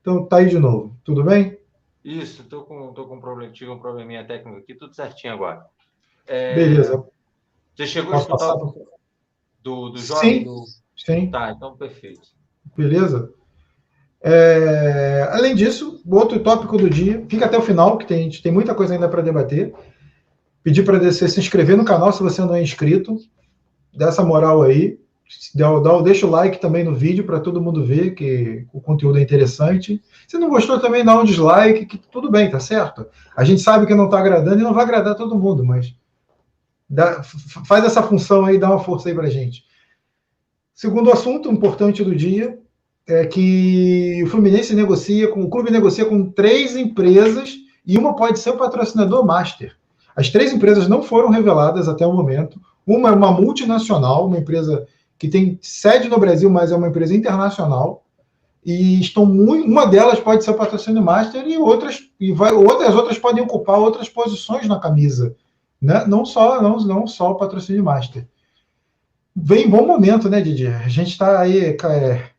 [0.00, 0.96] então tá aí de novo.
[1.04, 1.58] Tudo bem?
[2.02, 5.66] Isso, tô com, tô com um problema, tive um probleminha técnico aqui, tudo certinho agora.
[6.26, 7.04] É, Beleza.
[7.74, 8.80] Você chegou Posso a escutar passar...
[9.62, 10.38] do, do jovem?
[10.38, 10.64] Sim, do...
[10.96, 11.30] sim.
[11.30, 12.28] Tá, então perfeito.
[12.76, 13.32] Beleza?
[14.28, 18.42] É, além disso, outro tópico do dia, fica até o final, que tem, a gente
[18.42, 19.72] tem muita coisa ainda para debater.
[20.64, 23.16] Pedir para você se inscrever no canal se você não é inscrito.
[23.94, 24.98] Dá essa moral aí.
[25.54, 29.16] Dá, dá, deixa o like também no vídeo para todo mundo ver que o conteúdo
[29.16, 30.02] é interessante.
[30.26, 33.06] Se não gostou, também dá um dislike, que tudo bem, tá certo?
[33.36, 35.94] A gente sabe que não está agradando e não vai agradar todo mundo, mas
[36.90, 39.64] dá, faz essa função aí, dá uma força aí para gente.
[40.74, 42.58] Segundo assunto importante do dia,
[43.06, 47.54] é que o Fluminense negocia com o clube negocia com três empresas
[47.86, 49.76] e uma pode ser o patrocinador master.
[50.16, 52.60] As três empresas não foram reveladas até o momento.
[52.86, 54.86] Uma é uma multinacional, uma empresa
[55.18, 58.02] que tem sede no Brasil, mas é uma empresa internacional.
[58.64, 62.94] E estão muito, uma delas pode ser o patrocínio master e outras e vai, outras
[62.94, 65.36] outras podem ocupar outras posições na camisa,
[65.80, 66.04] né?
[66.06, 68.26] Não só não, não só o patrocínio master.
[69.34, 70.66] vem em bom momento, né, Didi?
[70.66, 71.76] A gente está aí.
[71.84, 72.30] É,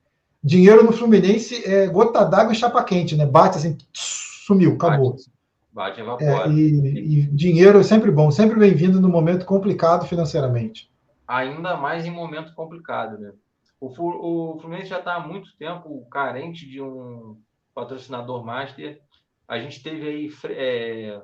[0.43, 3.25] dinheiro no Fluminense é gota d'água e chapa quente, né?
[3.25, 5.11] Bate assim, sumiu, acabou.
[5.11, 5.31] Bate,
[5.71, 6.49] bate evapora.
[6.49, 10.91] É, e, e dinheiro é sempre bom, sempre bem-vindo no momento complicado financeiramente.
[11.27, 13.33] Ainda mais em momento complicado, né?
[13.79, 17.37] O, o Fluminense já está há muito tempo carente de um
[17.75, 18.99] patrocinador master.
[19.47, 21.21] A gente teve aí é,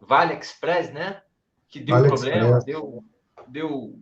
[0.00, 1.22] Vale Express, né?
[1.68, 3.04] Que deu vale problema, deu,
[3.48, 3.98] deu,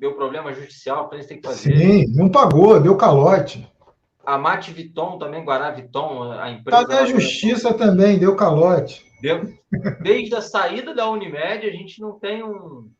[0.00, 1.76] deu problema judicial, para eles tem que fazer.
[1.76, 3.70] Sim, não pagou, deu calote.
[4.24, 6.86] A Mate Viton também, Guará Viton, a empresa.
[6.86, 9.04] Tá na justiça também, deu calote.
[9.20, 9.52] Deu.
[10.00, 12.90] Desde a saída da Unimed, a gente não tem um,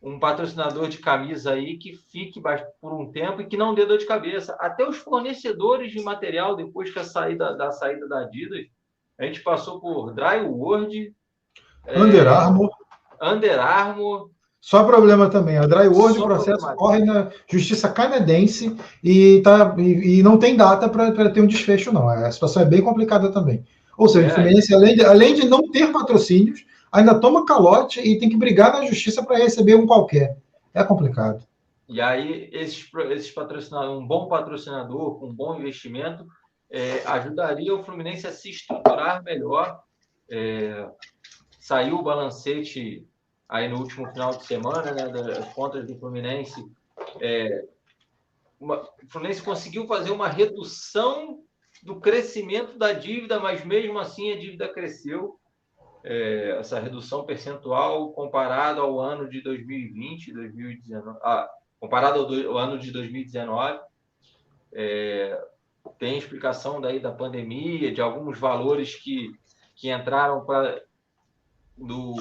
[0.00, 2.40] um patrocinador de camisa aí que fique
[2.80, 4.56] por um tempo e que não dê dor de cabeça.
[4.60, 8.66] Até os fornecedores de material, depois que a saída da saída da Adidas,
[9.18, 11.12] a gente passou por Dryword,
[11.88, 12.70] Under é, Armour.
[13.20, 14.30] Under Armour.
[14.60, 15.56] Só problema também.
[15.56, 20.88] A Dryword, o processo corre na justiça canadense e, tá, e, e não tem data
[20.88, 22.08] para ter um desfecho, não.
[22.08, 23.64] A situação é bem complicada também.
[23.96, 24.30] Ou seja, é.
[24.30, 28.36] o Fluminense, além de, além de não ter patrocínios, ainda toma calote e tem que
[28.36, 30.36] brigar na justiça para receber um qualquer.
[30.74, 31.42] É complicado.
[31.88, 36.24] E aí, esses, esses patrocinadores, um bom patrocinador, com um bom investimento,
[36.70, 39.80] é, ajudaria o Fluminense a se estruturar melhor.
[40.30, 40.86] É,
[41.58, 43.06] saiu o balancete
[43.50, 46.64] aí no último final de semana, né, das contas do Fluminense.
[47.20, 47.64] É,
[48.60, 51.42] uma, o Fluminense conseguiu fazer uma redução
[51.82, 55.36] do crescimento da dívida, mas mesmo assim a dívida cresceu
[56.04, 62.56] é, essa redução percentual comparado ao ano de 2020, 2019, ah, comparado ao, do, ao
[62.56, 63.80] ano de 2019.
[64.72, 65.44] É,
[65.98, 69.32] tem explicação daí da pandemia, de alguns valores que,
[69.74, 70.80] que entraram para
[71.80, 72.14] do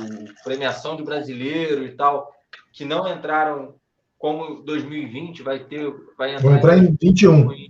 [0.43, 2.34] premiação de brasileiro e tal,
[2.72, 3.76] que não entraram
[4.17, 7.69] como 2020 vai ter, vai entrar, entrar em 21.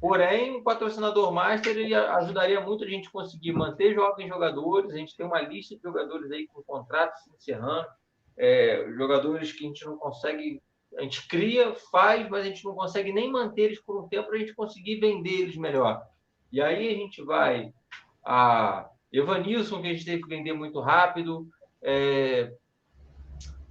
[0.00, 4.92] Porém, o patrocinador master ele ajudaria muito a gente conseguir manter jovens jogadores.
[4.92, 7.86] A gente tem uma lista de jogadores aí com contratos se encerrando,
[8.36, 10.62] é, jogadores que a gente não consegue,
[10.96, 14.28] a gente cria, faz, mas a gente não consegue nem manter eles por um tempo
[14.28, 16.02] para a gente conseguir vender eles melhor.
[16.50, 17.72] E aí a gente vai
[18.24, 21.48] a Evanilson, que a gente teve que vender muito rápido,
[21.82, 22.52] é,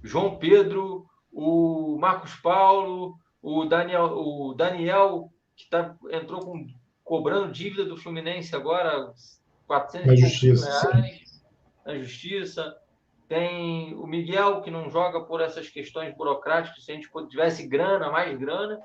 [0.02, 6.66] João Pedro, o Marcos Paulo, o Daniel, o Daniel que tá, entrou com,
[7.04, 9.12] cobrando dívida do Fluminense agora,
[9.66, 11.30] 400 na justiça, reais
[11.84, 12.76] na justiça.
[13.28, 16.84] Tem o Miguel, que não joga por essas questões burocráticas.
[16.84, 18.80] Se a gente tivesse grana, mais grana,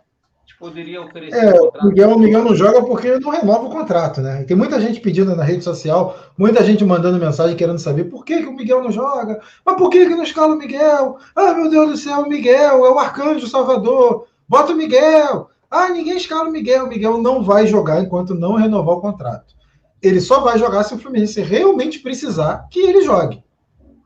[0.45, 1.35] gente poderia oferecer.
[1.35, 4.43] É, um o, Miguel, o Miguel não joga porque não renova o contrato, né?
[4.43, 8.41] tem muita gente pedindo na rede social, muita gente mandando mensagem querendo saber por que,
[8.41, 9.41] que o Miguel não joga.
[9.65, 11.17] Mas por que, que não escala o Miguel?
[11.35, 14.27] Ah, meu Deus do céu, o Miguel é o arcanjo salvador.
[14.47, 15.49] Bota o Miguel.
[15.69, 16.85] Ah, ninguém escala o Miguel.
[16.85, 19.55] O Miguel não vai jogar enquanto não renovar o contrato.
[20.01, 23.43] Ele só vai jogar se o Fluminense realmente precisar que ele jogue.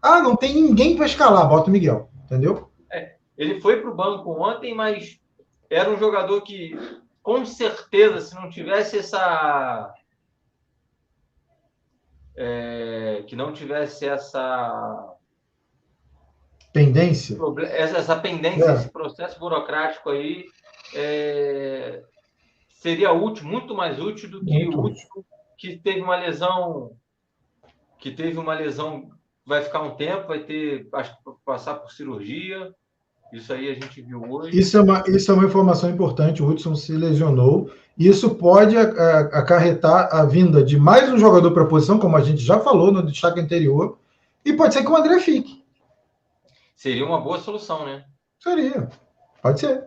[0.02, 2.10] Ah, não tem ninguém para escalar, bota o Miguel.
[2.26, 2.70] Entendeu?
[2.90, 5.20] É, ele foi para o banco ontem, mas
[5.70, 6.78] era um jogador que,
[7.22, 9.94] com certeza, se não tivesse essa.
[12.36, 15.14] É, que não tivesse essa
[16.72, 17.38] pendência
[17.72, 18.76] essa, pendência é.
[18.76, 20.46] esse processo burocrático aí
[20.96, 22.02] é,
[22.70, 25.26] seria útil, muito mais útil do que muito o último
[25.58, 26.96] que teve uma lesão,
[28.00, 29.12] que teve uma lesão,
[29.46, 32.74] vai ficar um tempo, vai ter acho, passar por cirurgia.
[33.32, 34.58] Isso aí a gente viu hoje.
[34.58, 36.42] Isso é uma, isso é uma informação importante.
[36.42, 37.72] O Hudson se lesionou.
[37.98, 42.42] Isso pode acarretar a vinda de mais um jogador para a posição, como a gente
[42.42, 43.98] já falou no destaque anterior,
[44.44, 45.64] e pode ser que o André fique.
[46.76, 48.06] Seria uma boa solução, né?
[48.40, 48.90] Seria.
[49.42, 49.84] Pode ser.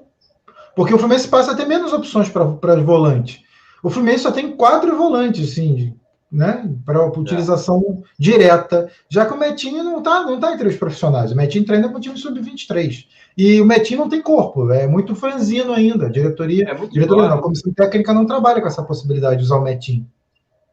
[0.76, 3.42] Porque o Fluminense passa a ter menos opções para volante.
[3.82, 5.96] O Fluminense só tem quatro volantes, assim,
[6.32, 6.68] né?
[6.84, 8.08] Para utilização é.
[8.18, 8.90] direta.
[9.08, 11.32] Já que o Metinho não está não tá entre os profissionais.
[11.32, 13.06] O Metinho treina com o time sub-23.
[13.36, 16.06] E o Metinho não tem corpo, é muito franzino ainda.
[16.06, 19.56] A diretoria, é diretoria não, a comissão técnica não trabalha com essa possibilidade de usar
[19.56, 20.10] o Metinho.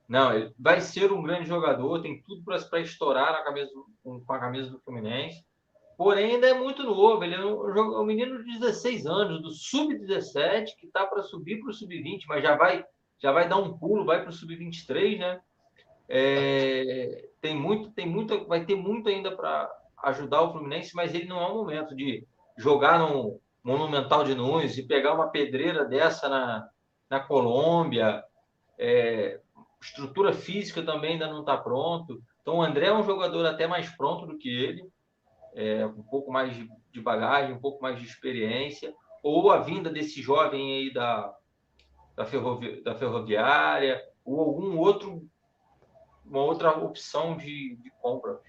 [0.07, 3.69] Não, ele vai ser um grande jogador, tem tudo para estourar na camisa,
[4.03, 5.43] com a camisa do Fluminense
[5.99, 7.21] porém ainda é muito novo.
[7.21, 11.71] Ele é um, um menino de 16 anos, do sub-17, que está para subir para
[11.71, 12.85] o sub-20, mas já vai,
[13.21, 15.41] já vai dar um pulo, vai para o sub-23, né?
[16.09, 19.71] É, tem muito, tem muito, vai ter muito ainda para
[20.03, 22.25] ajudar o Fluminense, mas ele não é o momento de
[22.57, 26.67] jogar no Monumental de Nunes e pegar uma pedreira dessa na,
[27.09, 28.23] na Colômbia.
[28.77, 29.39] É,
[29.81, 32.21] estrutura física também ainda não está pronto.
[32.41, 34.89] Então o André é um jogador até mais pronto do que ele
[35.53, 36.55] é, um pouco mais
[36.91, 38.93] de, bagagem, um pouco mais de experiência,
[39.23, 41.33] ou a vinda desse jovem aí da,
[42.15, 45.25] da, ferrovi da ferroviária, ou algum outro,
[46.29, 48.39] uma outra opção de, de compra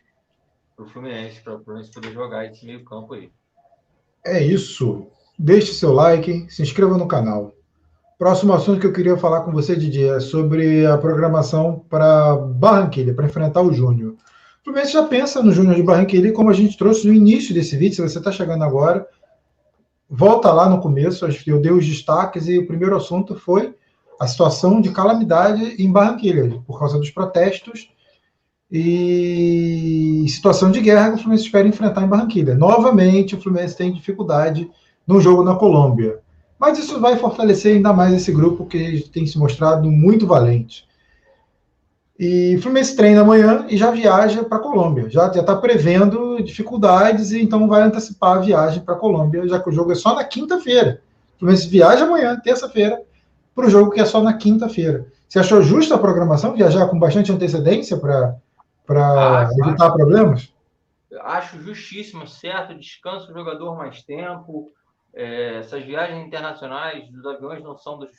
[0.77, 3.31] para o Fluminense, para o Fluminense poder jogar esse meio campo aí.
[4.25, 5.07] É isso.
[5.39, 7.55] Deixe seu like, se inscreva no canal.
[8.19, 13.15] Próximo assunto que eu queria falar com você, Didi, é sobre a programação para Barranquilha,
[13.15, 14.13] para enfrentar o Júnior.
[14.13, 17.79] O Fluminense já pensa no Júnior de Barranquilha, como a gente trouxe no início desse
[17.79, 19.09] vídeo, se você está chegando agora,
[20.09, 23.75] volta lá no começo, eu dei os destaques e o primeiro assunto foi
[24.21, 27.89] a situação de calamidade em Barranquilha, por causa dos protestos
[28.71, 32.55] e situação de guerra que o Fluminense espera enfrentar em Barranquilha.
[32.55, 34.71] Novamente, o Fluminense tem dificuldade
[35.07, 36.19] no jogo na Colômbia.
[36.59, 40.87] Mas isso vai fortalecer ainda mais esse grupo que tem se mostrado muito valente.
[42.19, 45.09] E o Fluminense treina amanhã e já viaja para a Colômbia.
[45.09, 49.71] Já está prevendo dificuldades e então vai antecipar a viagem para a Colômbia, já que
[49.71, 51.01] o jogo é só na quinta-feira.
[51.37, 53.01] O Fluminense viaja amanhã, terça-feira,
[53.61, 55.07] para o jogo que é só na quinta-feira.
[55.29, 58.35] Você achou justa a programação, viajar com bastante antecedência para
[58.89, 60.55] ah, evitar acho, problemas?
[61.21, 62.75] Acho justíssimo, certo?
[62.75, 64.73] Descansa o jogador mais tempo.
[65.13, 68.11] É, essas viagens internacionais dos aviões não são dos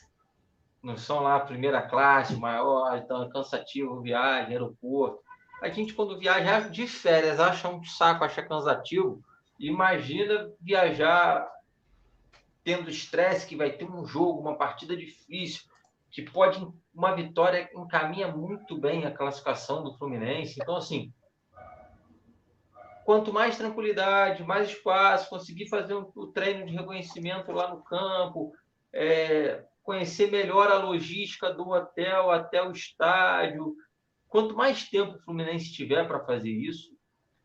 [0.83, 5.19] não são lá primeira classe, maior, então é cansativo viagem, aeroporto.
[5.61, 9.21] A gente, quando viaja de férias, acha um saco, acha cansativo.
[9.59, 11.47] Imagina viajar
[12.63, 15.63] tendo estresse, que vai ter um jogo, uma partida difícil,
[16.11, 20.59] que pode, uma vitória encaminha muito bem a classificação do Fluminense.
[20.61, 21.13] Então, assim,
[23.05, 28.53] quanto mais tranquilidade, mais espaço, conseguir fazer um, o treino de reconhecimento lá no campo,
[28.93, 33.75] é, conhecer melhor a logística do hotel até o estádio.
[34.27, 36.91] Quanto mais tempo o Fluminense tiver para fazer isso,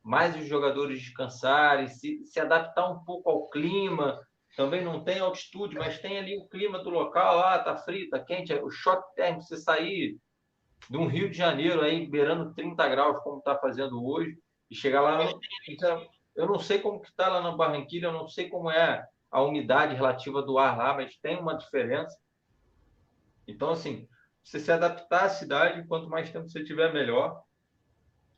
[0.02, 4.20] mais os jogadores descansarem, se, se adaptar um pouco ao clima.
[4.56, 8.18] Também não tem altitude, mas tem ali o clima do local, lá tá frio, tá
[8.18, 10.18] quente, o choque térmico, você sair
[10.88, 14.38] de um Rio de Janeiro aí beirando 30 graus, como está fazendo hoje,
[14.70, 15.18] e chegar lá.
[16.34, 19.42] Eu não sei como que está lá na Barranquilha, eu não sei como é a
[19.42, 22.16] umidade relativa do ar lá, mas tem uma diferença.
[23.46, 24.08] Então, assim,
[24.42, 27.42] você se adaptar à cidade, quanto mais tempo você tiver, melhor.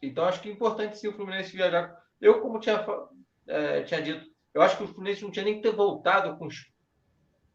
[0.03, 1.97] Então, acho que é importante sim o Fluminense viajar.
[2.21, 2.85] Eu, como tinha,
[3.47, 6.47] é, tinha dito, eu acho que o Fluminense não tinha nem que ter voltado com
[6.47, 6.71] os,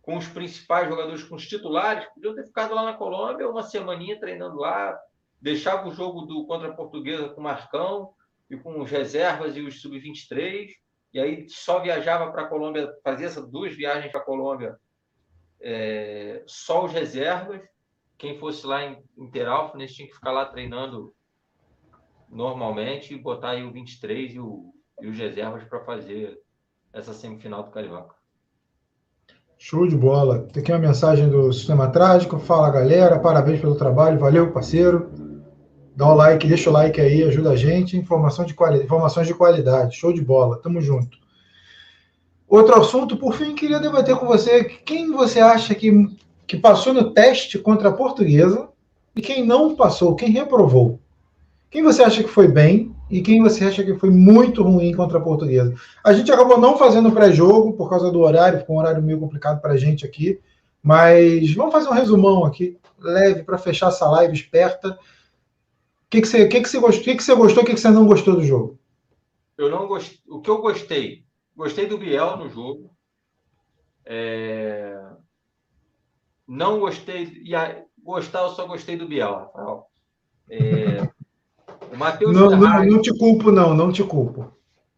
[0.01, 4.19] com os principais jogadores, com os titulares, podiam ter ficado lá na Colômbia uma semaninha
[4.19, 4.97] treinando lá,
[5.41, 8.13] deixava o jogo do contra a Portuguesa com o Marcão
[8.49, 10.69] e com os reservas e os sub-23,
[11.13, 14.77] e aí só viajava para a Colômbia, fazia essas duas viagens para a Colômbia
[15.63, 17.61] é, só os reservas.
[18.17, 21.15] Quem fosse lá em, em Terápolis tinha que ficar lá treinando
[22.29, 26.37] normalmente e botar aí o 23 e, o, e os reservas para fazer
[26.93, 28.13] essa semifinal do Carioca.
[29.57, 30.47] Show de bola.
[30.53, 32.37] Tem aqui uma mensagem do Sistema Trágico.
[32.37, 35.11] Fala galera, parabéns pelo trabalho, valeu parceiro.
[35.95, 37.97] Dá um like, deixa o like aí, ajuda a gente.
[37.97, 38.83] Informação de quali...
[38.83, 41.17] Informações de qualidade, show de bola, tamo junto.
[42.47, 45.91] Outro assunto, por fim, queria debater com você quem você acha que,
[46.45, 48.69] que passou no teste contra a portuguesa
[49.15, 50.99] e quem não passou, quem reprovou.
[51.71, 55.17] Quem você acha que foi bem e quem você acha que foi muito ruim contra
[55.17, 55.73] a portuguesa.
[56.03, 59.61] A gente acabou não fazendo pré-jogo por causa do horário, ficou um horário meio complicado
[59.61, 60.39] para a gente aqui,
[60.81, 64.89] mas vamos fazer um resumão aqui, leve, para fechar essa live esperta.
[64.91, 64.97] O
[66.09, 68.05] que, que, você, que, que, gostou, que, que você gostou, o que, que você não
[68.05, 68.79] gostou do jogo?
[69.57, 70.19] Eu não gostei.
[70.27, 71.23] O que eu gostei
[71.55, 72.89] Gostei do Biel no jogo.
[74.05, 74.99] É...
[76.47, 77.41] Não gostei.
[77.43, 77.83] E a...
[78.01, 79.87] Gostar, eu só gostei do Biel, Rafael.
[80.49, 81.09] É...
[81.93, 82.87] O Matheus não, Ferraz...
[82.87, 84.51] não, não te culpo, não, não te culpo.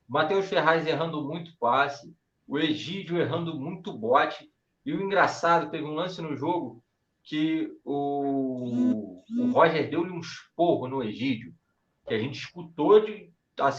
[0.07, 2.15] Matheus Ferraz errando muito passe,
[2.47, 4.49] o Egídio errando muito bote.
[4.85, 6.81] E o engraçado, teve um lance no jogo
[7.21, 11.53] que o, o Roger deu-lhe um esporro no Egídio,
[12.07, 13.29] que a gente escutou de,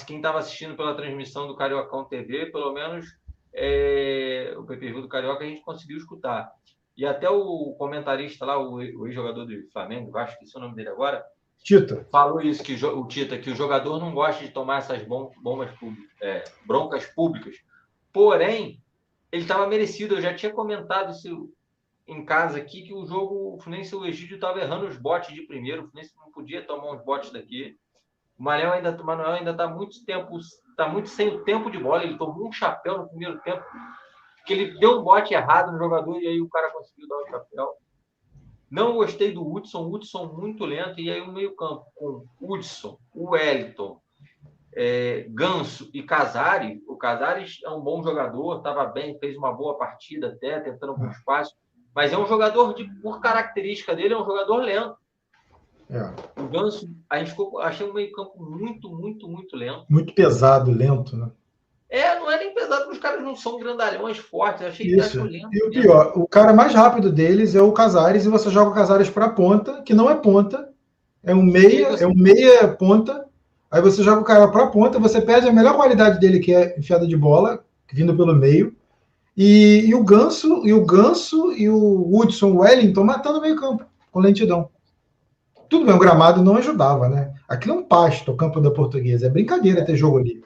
[0.07, 3.07] quem estava assistindo pela transmissão do Cariocão TV, pelo menos
[3.55, 6.53] é, o PPV do Carioca, a gente conseguiu escutar.
[6.97, 10.75] E até o comentarista lá, o, ex-jogador do Flamengo, acho que esse é o nome
[10.75, 11.25] dele agora,
[11.67, 12.07] Tita.
[12.13, 15.69] falou isso, que o Tita, que o jogador não gosta de tomar essas bombas
[16.23, 17.57] é, broncas públicas.
[18.13, 18.81] Porém,
[19.33, 20.15] ele estava merecido.
[20.15, 21.53] Eu já tinha comentado isso
[22.07, 25.43] em casa aqui, que o jogo, o Fluminense o Egídio estava errando os botes de
[25.43, 25.83] primeiro.
[25.83, 27.77] O Fluminense não podia tomar uns botes daqui.
[28.39, 31.79] O Manuel ainda, o Manuel ainda está muito tempo, está muito sem o tempo de
[31.79, 32.05] bola.
[32.05, 33.65] Ele tomou um chapéu no primeiro tempo,
[34.47, 37.27] que ele deu um bote errado no jogador e aí o cara conseguiu dar o
[37.27, 37.77] chapéu.
[38.71, 44.01] Não gostei do Hudson, Hudson muito lento, e aí o meio-campo com Hudson, o Wellington,
[44.75, 46.81] é, Ganso e Casares.
[46.87, 51.19] O Casares é um bom jogador, estava bem, fez uma boa partida até, tentando alguns
[51.25, 51.55] passos,
[51.95, 54.97] mas é um jogador, de, por característica dele, é um jogador lento.
[55.89, 56.41] É.
[56.41, 59.87] O Ganso, a gente ficou, achei um meio-campo muito, muito, muito lento.
[59.89, 61.31] Muito pesado, lento, né?
[61.89, 64.63] É, não é nem pesado, porque os caras não são grandalhões fortes.
[64.63, 65.23] Eu achei Isso.
[65.23, 65.49] que lento.
[65.53, 68.75] E o pior, o cara mais rápido deles é o Casares, e você joga o
[68.75, 70.69] Casares para ponta, que não é ponta,
[71.23, 73.25] é um meia, é um meia ponta.
[73.71, 76.79] Aí você joga o cara para ponta, você perde a melhor qualidade dele, que é
[76.79, 78.75] enfiada de bola, vindo pelo meio.
[79.37, 84.21] E, e o Ganso, e o Ganso e o Hudson Wellington matando o meio-campo, com
[84.21, 84.71] lentidão.
[85.69, 87.35] Tudo bem, o gramado não ajudava, né?
[87.49, 89.27] Aquilo é um pasto, o campo da portuguesa.
[89.27, 90.43] É brincadeira ter jogo ali.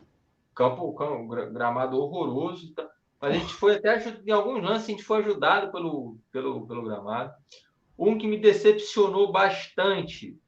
[0.55, 2.73] Campo, campo gramado horroroso.
[2.75, 2.89] Tá?
[3.21, 6.85] Mas a gente foi até em alguns lances, a gente foi ajudado pelo, pelo, pelo
[6.85, 7.33] gramado.
[7.99, 10.39] Um que me decepcionou bastante,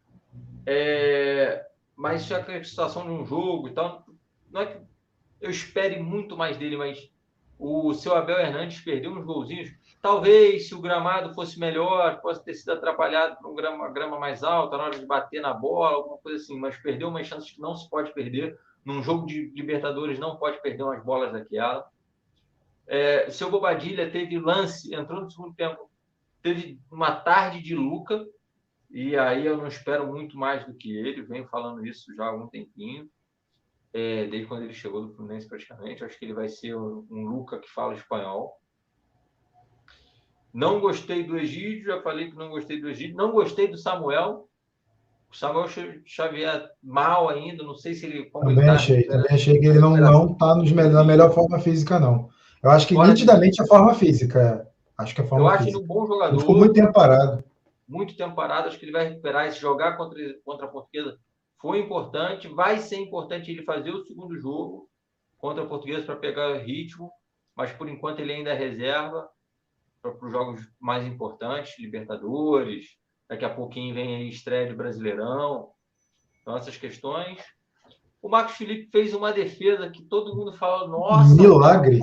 [0.64, 4.06] é, mas já que a situação de um jogo e tal,
[4.50, 4.80] não é que
[5.40, 7.10] eu espere muito mais dele, mas
[7.58, 9.70] o seu Abel Hernandes perdeu uns golzinhos
[10.02, 14.42] Talvez, se o gramado fosse melhor, possa ter sido atrapalhado por um grama, grama mais
[14.42, 17.60] alta na hora de bater na bola, alguma coisa assim, mas perdeu umas chances que
[17.60, 18.58] não se pode perder.
[18.84, 21.88] Num jogo de Libertadores, não pode perder umas bolas daquela.
[22.86, 25.90] É, seu Bobadilha teve lance, entrou no segundo tempo,
[26.42, 28.26] teve uma tarde de Luca,
[28.90, 32.28] e aí eu não espero muito mais do que ele, venho falando isso já há
[32.28, 33.08] algum tempinho,
[33.92, 36.04] é, desde quando ele chegou do Fluminense praticamente.
[36.04, 38.58] Acho que ele vai ser um, um Luca que fala espanhol.
[40.52, 43.16] Não gostei do Egídio, já falei que não gostei do Egídio.
[43.16, 44.48] Não gostei do Samuel.
[45.32, 45.66] O Samuel
[46.04, 48.26] Xavier mal ainda, não sei se ele.
[48.30, 49.96] também ele tá, achei, também achei que ele não
[50.32, 52.28] está na melhor forma física, não.
[52.62, 54.66] Eu acho que nitidamente a forma física.
[54.68, 55.02] É.
[55.02, 55.78] Acho que a forma Eu acho física.
[55.78, 56.34] ele um bom jogador.
[56.34, 57.42] Ele ficou muito tempo parado.
[57.88, 61.16] Muito tempo parado, acho que ele vai recuperar esse jogar contra, contra a portuguesa.
[61.58, 64.86] Foi importante, vai ser importante ele fazer o segundo jogo
[65.38, 67.10] contra a portuguesa para pegar ritmo,
[67.56, 69.28] mas por enquanto ele ainda é reserva
[70.02, 72.98] para os jogos mais importantes, Libertadores,
[73.28, 75.70] daqui a pouquinho vem aí estreia de Brasileirão.
[76.40, 77.40] Então, essas questões.
[78.20, 81.98] O Marcos Felipe fez uma defesa que todo mundo fala, nossa, milagre.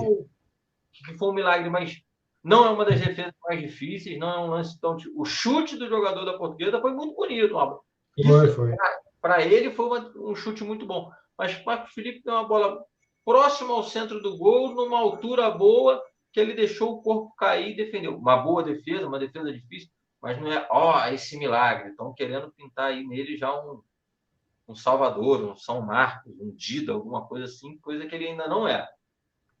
[0.92, 2.02] Que foi um milagre, mas
[2.42, 4.96] não é uma das defesas mais difíceis, não é um lance tão.
[5.16, 7.80] O chute do jogador da portuguesa foi muito bonito, Álvaro.
[8.26, 8.74] Foi, foi.
[9.20, 11.10] Para ele foi uma, um chute muito bom.
[11.38, 12.82] Mas o Marcos Felipe tem uma bola
[13.24, 16.02] próxima ao centro do gol, numa altura boa,
[16.32, 18.16] que ele deixou o corpo cair e defendeu.
[18.16, 19.88] Uma boa defesa, uma defesa difícil,
[20.20, 21.90] mas não é, ó, esse milagre.
[21.90, 23.82] Estão querendo pintar aí nele já um,
[24.68, 28.68] um Salvador, um São Marcos, um Dida, alguma coisa assim, coisa que ele ainda não
[28.68, 28.86] é.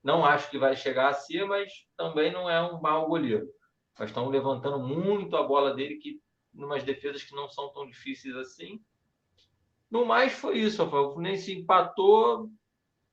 [0.02, 3.48] Não acho que vai chegar a ser, mas também não é um mau goleiro.
[3.98, 6.20] Mas estão levantando muito a bola dele, que
[6.52, 8.82] numas defesas que não são tão difíceis assim.
[9.90, 11.08] No mais, foi isso, Rafael.
[11.08, 12.50] O Fluminense empatou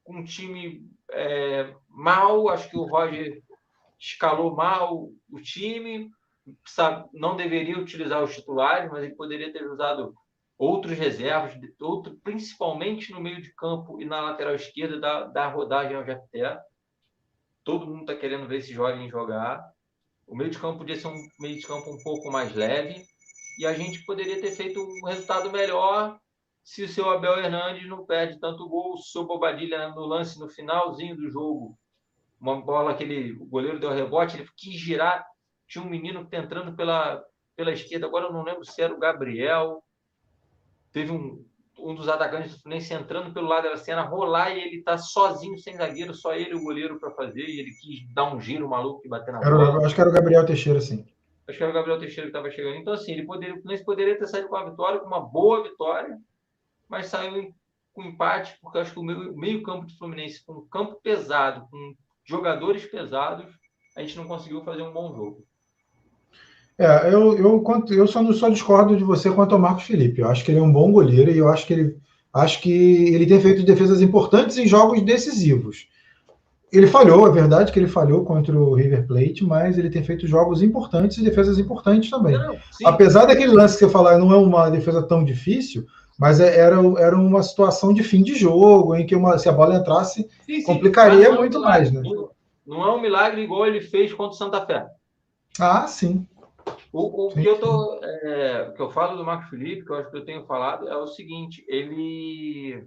[0.04, 2.50] com um time é, mal.
[2.50, 3.44] Acho que o Roger
[4.00, 6.12] escalou mal o time,
[7.14, 10.14] não deveria utilizar os titulares, mas ele poderia ter usado
[10.58, 15.96] outros reservas, outro, principalmente no meio de campo e na lateral esquerda, da, da rodagem
[15.96, 16.60] ao Jacté.
[17.64, 19.64] Todo mundo está querendo ver esse jovem jogar.
[20.26, 23.06] O meio de campo podia ser um meio de campo um pouco mais leve
[23.60, 26.20] e a gente poderia ter feito um resultado melhor
[26.64, 30.50] se o seu Abel Hernandes não perde tanto gol, o seu Bobadilha no lance no
[30.50, 31.78] finalzinho do jogo
[32.40, 35.26] uma bola que ele, o goleiro deu rebote, ele quis girar,
[35.68, 37.24] tinha um menino que tá entrando pela,
[37.56, 39.84] pela esquerda, agora eu não lembro se era o Gabriel,
[40.92, 41.46] teve um,
[41.80, 45.58] um dos atacantes do Fluminense entrando pelo lado da cena, rolar e ele tá sozinho,
[45.58, 49.02] sem zagueiro, só ele o goleiro para fazer, e ele quis dar um giro maluco
[49.06, 49.86] e bater na era, bola.
[49.86, 51.06] Acho que era o Gabriel Teixeira, sim.
[51.48, 52.76] Acho que era o Gabriel Teixeira que estava chegando.
[52.76, 55.64] Então, assim, ele poderia, o Fluminense poderia ter saído com a vitória, com uma boa
[55.64, 56.18] vitória,
[56.90, 57.54] mas saiu
[57.94, 61.68] com empate, porque acho que o meio, meio campo do Fluminense, com um campo pesado,
[61.70, 61.96] com
[62.26, 63.48] jogadores pesados,
[63.96, 65.48] a gente não conseguiu fazer um bom jogo.
[66.78, 70.22] É, eu, eu, eu só, só discordo de você quanto ao Marcos Felipe.
[70.22, 71.98] Eu acho que ele é um bom goleiro e eu acho que ele,
[72.34, 75.88] acho que ele tem feito defesas importantes em jogos decisivos.
[76.72, 80.28] Ele falhou, é verdade que ele falhou contra o River Plate, mas ele tem feito
[80.28, 82.38] jogos importantes e defesas importantes também.
[82.38, 85.86] Não, Apesar daquele lance que você falar, não é uma defesa tão difícil,
[86.20, 89.52] mas é, era, era uma situação de fim de jogo, em que uma, se a
[89.54, 92.02] bola entrasse, sim, sim, complicaria muito mais, né?
[92.66, 94.86] Não é um milagre igual ele fez contra o Santa Fé.
[95.58, 96.28] Ah, sim.
[96.98, 100.10] O, o que eu tô, é, que eu falo do Marco Felipe, que eu acho
[100.10, 102.84] que eu tenho falado, é o seguinte: ele,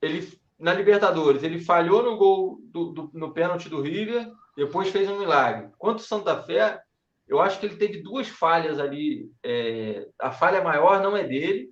[0.00, 5.06] ele na Libertadores, ele falhou no gol do, do, no pênalti do River, depois fez
[5.10, 5.70] um milagre.
[5.76, 6.80] Quanto Santa Fé,
[7.28, 9.30] eu acho que ele teve duas falhas ali.
[9.44, 11.68] É, a falha maior não é dele,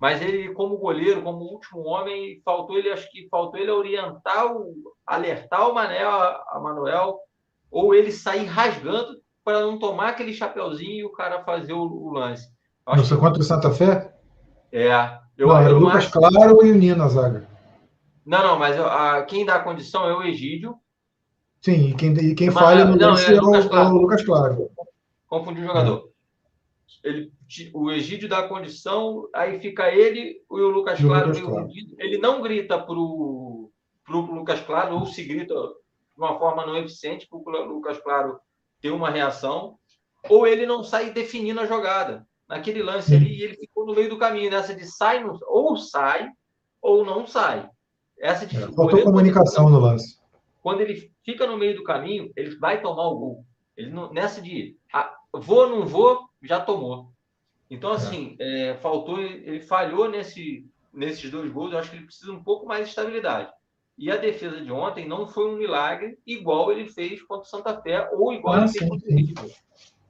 [0.00, 4.94] mas ele, como goleiro, como último homem, faltou ele, acho que faltou ele orientar, o,
[5.04, 7.18] alertar o Manel, a, Manuel,
[7.72, 12.12] ou ele sair rasgando para não tomar aquele chapeuzinho e o cara fazer o, o
[12.12, 12.48] lance.
[12.86, 14.14] Não foi contra o Santa Fé?
[14.70, 14.92] É.
[15.36, 17.48] Eu, não, era o Lucas Claro e o Nino, a zaga.
[18.24, 20.76] Não, não, mas a, quem dá a condição é o Egídio.
[21.60, 23.88] Sim, e quem, e quem mas, falha no não, lance é, é, o, claro.
[23.88, 24.70] é o Lucas Claro.
[25.26, 26.08] Confundi o jogador.
[27.04, 27.08] É.
[27.08, 27.32] Ele,
[27.72, 31.28] o Egídio dá a condição, aí fica ele e o Lucas e Claro.
[31.28, 31.68] Lucas claro.
[31.98, 33.70] Ele não grita para o
[34.08, 35.54] Lucas Claro, ou se grita
[36.14, 38.38] de uma forma não eficiente para o Lucas Claro
[38.80, 39.78] ter uma reação,
[40.28, 42.26] ou ele não sai definindo a jogada.
[42.48, 46.28] Naquele lance ali, ele ficou no meio do caminho, nessa de sai, ou sai,
[46.80, 47.68] ou não sai.
[48.18, 50.18] Essa de, é, faltou comunicação no lance.
[50.60, 53.46] Quando ele fica no meio do caminho, ele vai tomar o gol.
[53.76, 57.10] Ele não, nessa de ah, vou, não vou, já tomou.
[57.70, 57.94] Então, é.
[57.94, 58.68] assim, é.
[58.68, 61.72] É, faltou, ele falhou nesse, nesses dois gols.
[61.72, 63.50] Eu acho que ele precisa um pouco mais de estabilidade.
[64.02, 67.80] E a defesa de ontem não foi um milagre igual ele fez contra o Santa
[67.80, 69.50] Fé ou igual ah, ele sim, fez contra o River.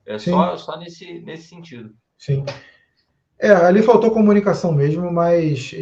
[0.07, 1.91] É só, só nesse, nesse sentido.
[2.17, 2.43] Sim.
[3.39, 5.79] É, ali faltou comunicação mesmo, mas é,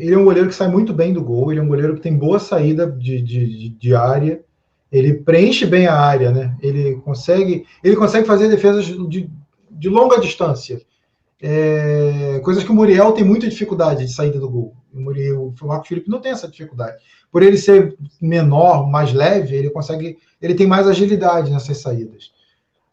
[0.00, 2.00] ele é um goleiro que sai muito bem do gol, ele é um goleiro que
[2.00, 4.42] tem boa saída de, de, de área,
[4.90, 6.56] ele preenche bem a área, né?
[6.62, 9.30] Ele consegue, ele consegue fazer defesas de,
[9.70, 10.80] de longa distância.
[11.42, 14.74] É, coisas que o Muriel tem muita dificuldade de saída do gol.
[14.96, 16.96] O, Marco Felipe não tem essa dificuldade.
[17.30, 22.32] Por ele ser menor, mais leve, ele consegue, ele tem mais agilidade nessas saídas.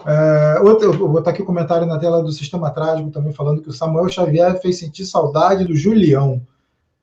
[0.06, 3.62] É, outro, vou botar aqui o um comentário na tela do Sistema Trágico também falando
[3.62, 6.42] que o Samuel Xavier fez sentir saudade do Julião.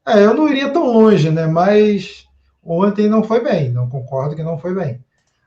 [0.06, 1.46] É, eu não iria tão longe, né?
[1.46, 2.26] Mas
[2.62, 5.00] ontem não foi bem, não concordo que não foi bem.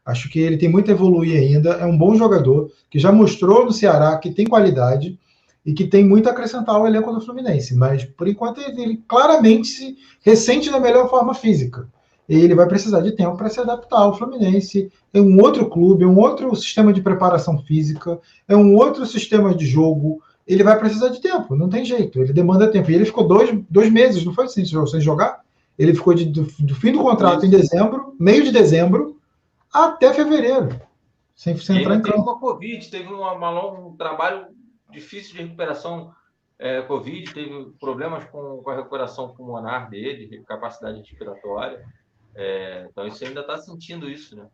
[0.06, 3.66] Acho que ele tem muito a evoluir ainda, é um bom jogador, que já mostrou
[3.66, 5.18] no Ceará que tem qualidade
[5.66, 9.68] e que tem muito a acrescentar ao elenco do Fluminense, mas por enquanto ele, claramente
[9.68, 11.88] se ressente da melhor forma física
[12.28, 14.92] ele vai precisar de tempo para se adaptar ao Fluminense.
[15.14, 19.54] É um outro clube, é um outro sistema de preparação física, é um outro sistema
[19.54, 20.22] de jogo.
[20.48, 22.90] Ele vai precisar de tempo, não tem jeito, ele demanda tempo.
[22.90, 25.42] E ele ficou dois, dois meses, não foi assim, sem jogar?
[25.78, 29.18] Ele ficou de, do, do fim do contrato em dezembro, meio de dezembro,
[29.72, 30.70] até fevereiro,
[31.36, 32.18] sem, sem entrar em campo.
[32.18, 34.46] Teve uma Covid, teve uma, uma, um trabalho
[34.94, 36.14] difícil de recuperação
[36.60, 41.84] é, Covid, teve problemas com, com, a recuperação pulmonar dele, capacidade respiratória.
[42.36, 44.46] É, então isso ainda está sentindo isso, né?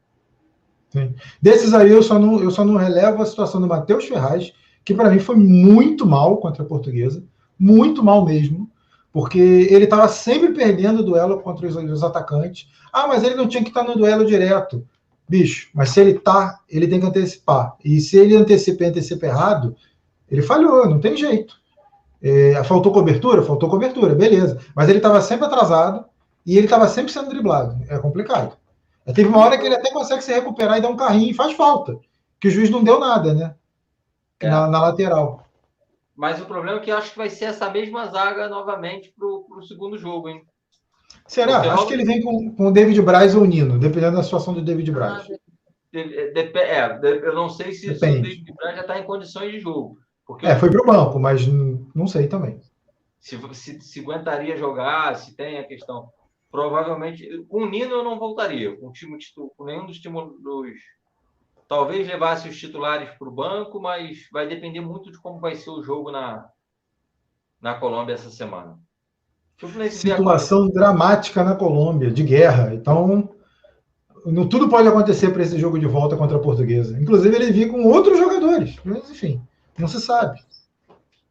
[0.90, 1.14] Sim.
[1.42, 4.52] Desses aí eu só não, eu só não relevo a situação do Matheus Ferraz,
[4.84, 7.24] que para mim foi muito mal contra a portuguesa,
[7.60, 8.70] muito mal mesmo,
[9.12, 12.70] porque ele estava sempre perdendo o duelo contra os, os, atacantes.
[12.92, 14.84] Ah, mas ele não tinha que estar tá no duelo direto.
[15.28, 17.76] Bicho, mas se ele tá, ele tem que antecipar.
[17.86, 19.76] E se ele antecipa e antecipa errado,
[20.30, 21.56] ele falhou, não tem jeito.
[22.22, 23.42] É, faltou cobertura?
[23.42, 24.60] Faltou cobertura, beleza.
[24.76, 26.06] Mas ele estava sempre atrasado,
[26.46, 27.78] e ele estava sempre sendo driblado.
[27.90, 28.58] É complicado.
[29.14, 31.54] Teve uma hora que ele até consegue se recuperar e dar um carrinho e faz
[31.54, 31.98] falta.
[32.40, 33.56] Que o juiz não deu nada, né?
[34.40, 34.50] É.
[34.50, 35.46] Na, na, lateral.
[36.16, 39.28] Mas o problema é que eu acho que vai ser essa mesma zaga novamente para
[39.28, 40.44] o segundo jogo, hein?
[41.28, 41.60] Será?
[41.74, 44.54] Acho que ele vem com, com o David Braz ou o Nino, dependendo da situação
[44.54, 45.28] do David Braz.
[45.30, 45.34] Ah,
[45.94, 49.98] é, eu não sei se, se o David Braz já está em condições de jogo.
[50.30, 52.62] Porque é, foi para o banco, mas não sei também.
[53.20, 56.08] Se, se, se aguentaria jogar, se tem a questão
[56.52, 57.44] provavelmente.
[57.50, 59.18] Com o Nino eu não voltaria, com, o time,
[59.58, 60.22] com nenhum dos times.
[61.68, 65.72] Talvez levasse os titulares para o banco, mas vai depender muito de como vai ser
[65.72, 66.48] o jogo na,
[67.60, 68.78] na Colômbia essa semana.
[69.90, 72.76] Situação dramática na Colômbia, de guerra.
[72.76, 73.36] Então,
[74.48, 77.00] tudo pode acontecer para esse jogo de volta contra a Portuguesa.
[77.02, 78.76] Inclusive, ele vir com outros jogadores.
[78.86, 79.42] Mas, enfim,
[79.80, 80.40] não se sabe.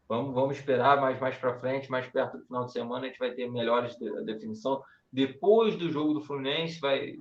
[0.08, 3.18] Vamos, vamos esperar mais, mais para frente, mais perto do final de semana, a gente
[3.18, 4.82] vai ter melhores de, definição
[5.12, 7.14] depois do jogo do Fluminense, vai.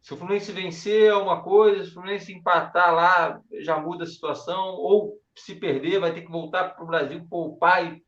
[0.00, 4.06] Se o Fluminense vencer é uma coisa, se o Fluminense empatar lá, já muda a
[4.06, 8.04] situação, ou se perder, vai ter que voltar para o Brasil, poupar e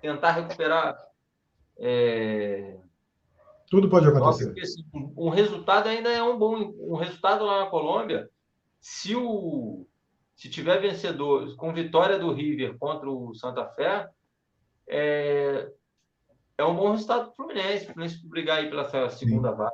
[0.00, 0.96] tentar recuperar.
[1.78, 2.78] É...
[3.68, 4.46] Tudo pode acontecer.
[4.46, 4.84] Porque, assim,
[5.16, 6.74] um resultado ainda é um bom.
[6.78, 8.30] Um resultado lá na Colômbia,
[8.80, 9.86] se o
[10.36, 14.06] se tiver vencedor com vitória do River contra o Santa Fé,
[14.86, 15.66] é,
[16.58, 19.56] é um bom resultado para o Fluminense, o Fluminense brigar aí pela segunda Sim.
[19.56, 19.72] vaga.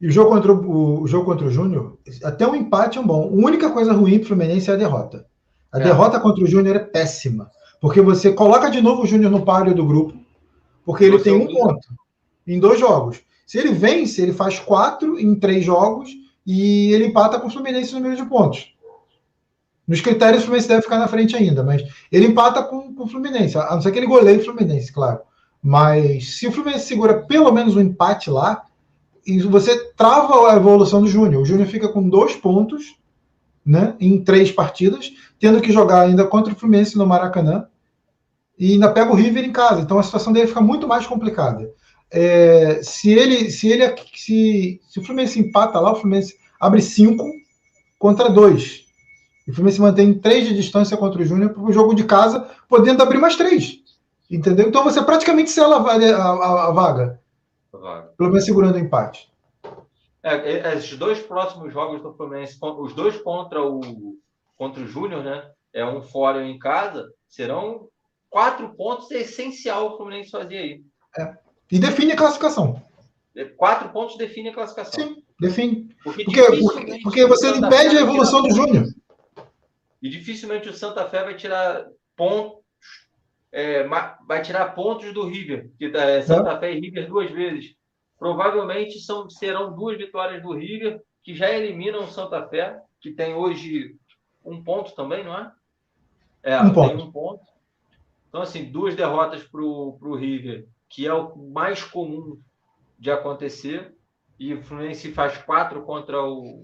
[0.00, 3.00] E o jogo contra o, o jogo contra o Júnior, até o um empate é
[3.00, 3.24] um bom.
[3.24, 5.26] A única coisa ruim para o Fluminense é a derrota.
[5.72, 5.84] A é.
[5.84, 7.50] derrota contra o Júnior é péssima,
[7.80, 10.14] porque você coloca de novo o Júnior no páreo do grupo,
[10.84, 11.88] porque ele tem um ponto
[12.46, 13.20] em dois jogos.
[13.46, 16.10] Se ele vence, ele faz quatro em três jogos
[16.46, 18.72] e ele empata com o Fluminense no número de pontos.
[19.88, 21.82] Nos critérios, o Fluminense deve ficar na frente ainda, mas
[22.12, 25.20] ele empata com, com o Fluminense, a não ser que ele goleie o Fluminense, claro.
[25.62, 28.64] Mas se o Fluminense segura pelo menos um empate lá,
[29.26, 31.42] e você trava a evolução do Júnior.
[31.42, 32.96] O Júnior fica com dois pontos
[33.64, 37.66] né, em três partidas, tendo que jogar ainda contra o Fluminense no Maracanã,
[38.58, 39.82] e ainda pega o River em casa.
[39.82, 41.70] Então a situação dele fica muito mais complicada.
[42.10, 47.30] É, se ele, se ele, se, se o Fluminense empata lá, o Fluminense abre cinco
[47.98, 48.87] contra dois.
[49.48, 52.50] E o Fluminense mantém três de distância contra o Júnior para o jogo de casa,
[52.68, 53.78] podendo abrir mais três.
[54.30, 54.68] Entendeu?
[54.68, 57.18] Então você praticamente sela a, a, a vaga.
[57.72, 58.12] Vaga.
[58.18, 59.32] Pelo menos segurando o empate.
[60.22, 64.18] É, esses dois próximos jogos do Fluminense, os dois contra o
[64.54, 65.42] contra o Júnior, né?
[65.72, 67.88] É um fora em casa, serão
[68.28, 70.82] quatro pontos é essencial o Fluminense fazer aí.
[71.18, 71.34] É.
[71.72, 72.82] E define a classificação.
[73.34, 74.92] É, quatro pontos define a classificação.
[74.92, 75.88] Sim, define.
[76.04, 78.84] Porque, porque, porque você impede a evolução do Júnior.
[80.00, 81.86] E dificilmente o Santa Fé vai tirar
[82.16, 82.58] pontos,
[83.50, 83.86] é,
[84.26, 86.58] vai tirar pontos do River, que é Santa.
[86.58, 87.74] Fé e River duas vezes.
[88.18, 93.34] Provavelmente são, serão duas vitórias do River, que já eliminam o Santa Fé, que tem
[93.34, 93.96] hoje
[94.44, 95.52] um ponto também, não é?
[96.42, 97.02] É, um tem ponto.
[97.02, 97.46] um ponto.
[98.28, 102.40] Então, assim, duas derrotas para o River, que é o mais comum
[102.98, 103.94] de acontecer,
[104.38, 106.62] e o Fluminense faz quatro contra o,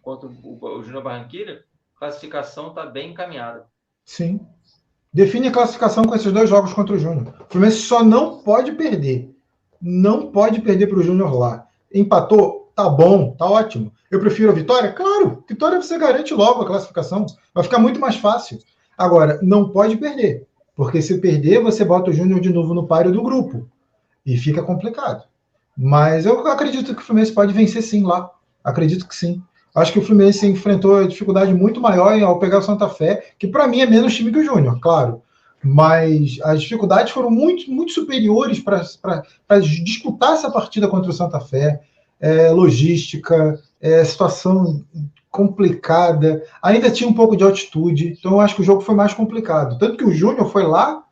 [0.00, 1.62] contra o, o Júnior Barranquilla,
[2.02, 3.64] classificação está bem encaminhada.
[4.04, 4.40] Sim.
[5.14, 7.32] Define a classificação com esses dois jogos contra o Júnior.
[7.40, 9.32] O Fluminense só não pode perder.
[9.80, 11.64] Não pode perder para o Júnior lá.
[11.94, 12.72] Empatou?
[12.74, 13.92] Tá bom, tá ótimo.
[14.10, 14.90] Eu prefiro a vitória?
[14.92, 17.24] Claro, vitória você garante logo a classificação.
[17.54, 18.58] Vai ficar muito mais fácil.
[18.98, 20.48] Agora, não pode perder.
[20.74, 23.68] Porque se perder, você bota o Júnior de novo no páreo do grupo.
[24.26, 25.22] E fica complicado.
[25.76, 28.28] Mas eu acredito que o Fluminense pode vencer sim lá.
[28.64, 29.40] Acredito que sim.
[29.74, 33.66] Acho que o Fluminense enfrentou dificuldade muito maior ao pegar o Santa Fé, que para
[33.66, 35.22] mim é menos time que o Júnior, claro.
[35.64, 41.80] Mas as dificuldades foram muito, muito superiores para disputar essa partida contra o Santa Fé.
[42.20, 44.84] É, logística, é, situação
[45.28, 49.14] complicada, ainda tinha um pouco de altitude, então eu acho que o jogo foi mais
[49.14, 49.78] complicado.
[49.78, 51.02] Tanto que o Júnior foi lá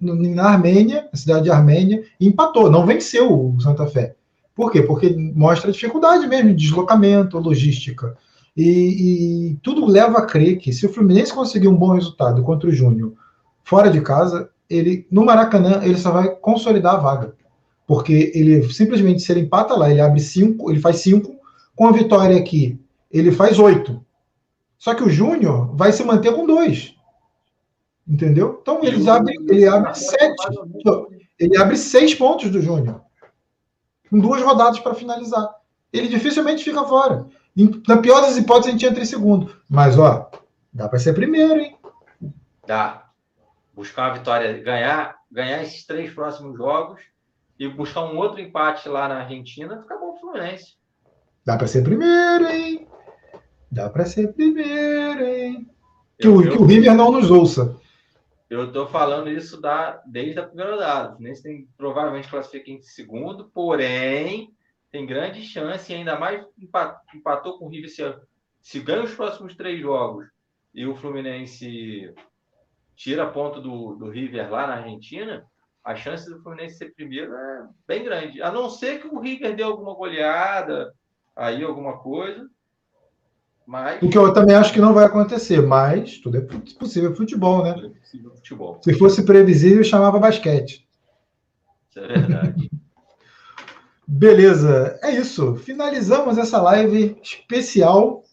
[0.00, 4.14] na Armênia, na cidade de Armênia, e empatou, não venceu o Santa Fé.
[4.58, 4.82] Por quê?
[4.82, 8.16] Porque mostra dificuldade mesmo de deslocamento, logística.
[8.56, 12.68] E, e, tudo leva a crer que se o Fluminense conseguir um bom resultado contra
[12.68, 13.12] o Júnior
[13.62, 17.34] fora de casa, ele no Maracanã ele só vai consolidar a vaga.
[17.86, 21.36] Porque ele simplesmente, se ele empata lá, ele abre cinco, ele faz cinco,
[21.76, 22.80] com a vitória aqui,
[23.12, 24.04] ele faz oito.
[24.76, 26.96] Só que o Júnior vai se manter com dois.
[28.08, 28.58] Entendeu?
[28.60, 30.34] Então ele abre, ele abre sete.
[31.38, 33.06] Ele abre seis pontos do Júnior
[34.10, 35.48] com duas rodadas para finalizar.
[35.92, 37.26] Ele dificilmente fica fora.
[37.86, 39.56] Na pior das hipóteses, a gente entra em segundo.
[39.68, 40.30] Mas, ó,
[40.72, 41.76] dá para ser primeiro, hein?
[42.66, 43.06] Dá.
[43.74, 47.00] Buscar uma vitória, ganhar, ganhar esses três próximos jogos
[47.58, 50.76] e buscar um outro empate lá na Argentina, fica bom o Fluminense.
[51.44, 52.86] Dá para ser primeiro, hein?
[53.70, 55.68] Dá para ser primeiro, hein?
[56.18, 57.76] Que, eu, o, eu, que o River não nos ouça.
[58.48, 61.10] Eu estou falando isso da, desde a primeira rodada.
[61.10, 64.54] O Fluminense tem, provavelmente classifica em segundo, porém
[64.90, 66.46] tem grande chance, ainda mais
[67.12, 67.90] empatou com o River.
[67.90, 68.02] Se,
[68.62, 70.26] se ganha os próximos três jogos
[70.72, 72.14] e o Fluminense
[72.96, 75.46] tira ponto do, do River lá na Argentina,
[75.84, 78.42] a chance do Fluminense ser primeiro é bem grande.
[78.42, 80.94] A não ser que o River dê alguma goleada,
[81.36, 82.48] aí alguma coisa.
[83.68, 84.02] Mas...
[84.02, 86.40] O que eu também acho que não vai acontecer, mas tudo é
[86.78, 87.74] possível futebol, né?
[87.74, 88.80] Tudo é possível futebol.
[88.82, 90.88] Se fosse previsível, chamava basquete.
[91.90, 92.70] Isso é verdade.
[94.08, 95.56] Beleza, é isso.
[95.56, 98.24] Finalizamos essa live especial.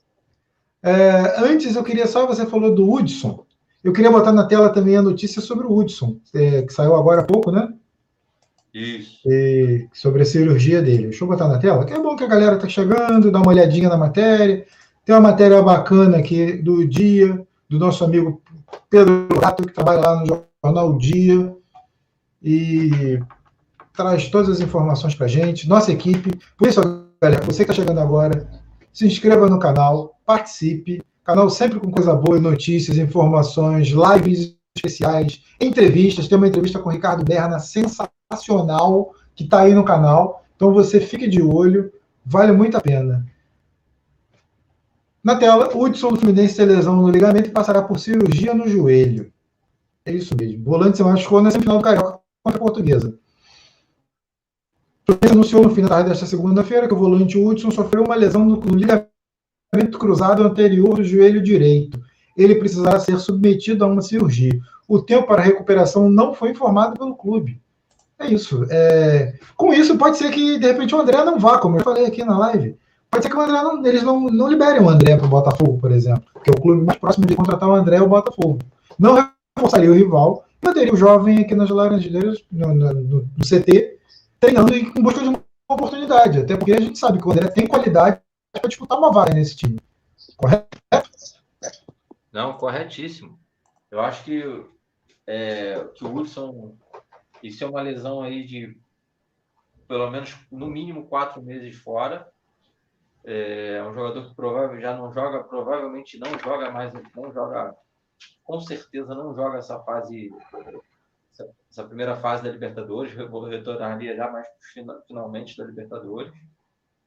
[0.81, 3.45] É, antes, eu queria só, você falou do Hudson.
[3.83, 7.21] Eu queria botar na tela também a notícia sobre o Hudson, é, que saiu agora
[7.21, 7.73] há pouco, né?
[8.73, 9.19] Isso.
[9.25, 11.07] E, sobre a cirurgia dele.
[11.07, 13.51] Deixa eu botar na tela, que é bom que a galera tá chegando, dá uma
[13.51, 14.65] olhadinha na matéria.
[15.06, 18.41] Tem uma matéria bacana aqui do dia, do nosso amigo
[18.89, 21.56] Pedro Rato, que trabalha lá no Jornal Dia,
[22.41, 23.20] e
[23.93, 26.32] traz todas as informações para a gente, nossa equipe.
[26.58, 26.82] Por isso,
[27.22, 28.49] galera, você que está chegando agora,
[28.91, 31.03] se inscreva no canal, participe.
[31.24, 36.28] Canal sempre com coisa boa, notícias, informações, lives especiais, entrevistas.
[36.28, 40.43] Tem uma entrevista com o Ricardo Berna sensacional que está aí no canal.
[40.56, 41.91] Então você fique de olho,
[42.26, 43.24] vale muito a pena.
[45.26, 49.34] Na tela, Hudson do Fluminense tem lesão no ligamento e passará por cirurgia no joelho.
[50.05, 50.63] É isso mesmo.
[50.63, 53.17] Volante se machucou na semifinal do Carioca contra a Portuguesa.
[55.01, 58.13] O Fluminense anunciou no fim da tarde desta segunda-feira que o volante Hudson sofreu uma
[58.13, 61.99] lesão no, no ligamento cruzado anterior do joelho direito.
[62.38, 64.53] ele precisará ser submetido a uma cirurgia.
[64.88, 67.59] O tempo para recuperação não foi informado pelo clube.
[68.19, 68.63] É isso.
[68.69, 69.34] É...
[69.57, 72.23] Com isso, pode ser que, de repente, o André não vá, como eu falei aqui
[72.23, 72.78] na live.
[73.16, 75.80] Pode ser que o André não, eles não, não liberem o André para o Botafogo,
[75.80, 76.26] por exemplo.
[76.34, 78.59] Porque o clube mais próximo de contratar o André é o Botafogo.
[78.99, 79.16] Não
[79.55, 83.99] reforçaria o rival, manteria o jovem aqui nas Laranjeiras, no, no, no, CT,
[84.38, 86.39] treinando em busca de uma oportunidade.
[86.39, 88.20] Até porque a gente sabe que o André tem qualidade
[88.51, 89.80] para disputar uma vaga nesse time.
[90.36, 90.68] Correto?
[92.34, 93.39] Não, corretíssimo.
[93.89, 94.43] Eu acho que,
[95.26, 96.76] é, que o Hudson,
[97.41, 98.78] isso é uma lesão aí de
[99.88, 102.28] pelo menos no mínimo quatro meses fora.
[103.28, 107.76] É um jogador que provavelmente já não joga, provavelmente não joga mais, não joga,
[108.43, 110.32] com certeza não joga essa fase,
[111.69, 114.47] essa, primeira fase da Libertadores, retornaria já mais
[115.07, 116.32] finalmente da Libertadores,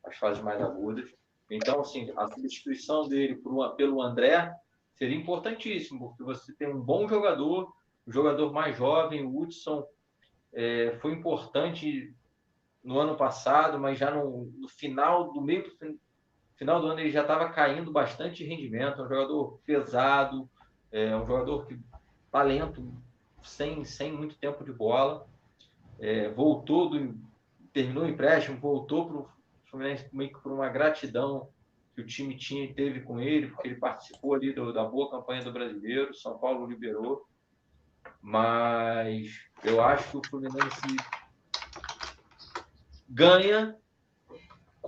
[0.04, 1.08] as fases mais agudas.
[1.48, 4.52] Então, assim, a substituição dele por, pelo André
[4.96, 7.72] seria importantíssimo, porque você tem um bom jogador,
[8.06, 9.86] um jogador mais jovem, o Hudson
[10.52, 12.12] é, foi importante
[12.82, 15.62] no ano passado, mas já no, no final do meio
[16.58, 20.50] final do ano ele já estava caindo bastante rendimento, é um jogador pesado,
[20.90, 21.78] é um jogador que
[22.30, 22.92] talento
[23.42, 25.26] sem, sem muito tempo de bola,
[25.98, 27.16] é, voltou do
[27.72, 29.28] terminou o empréstimo, voltou para o
[29.66, 31.48] Fluminense meio que por uma gratidão
[31.94, 35.10] que o time tinha e teve com ele, porque ele participou ali do, da boa
[35.10, 37.26] campanha do brasileiro, São Paulo liberou.
[38.20, 39.28] Mas
[39.62, 40.96] eu acho que o Fluminense
[43.08, 43.76] ganha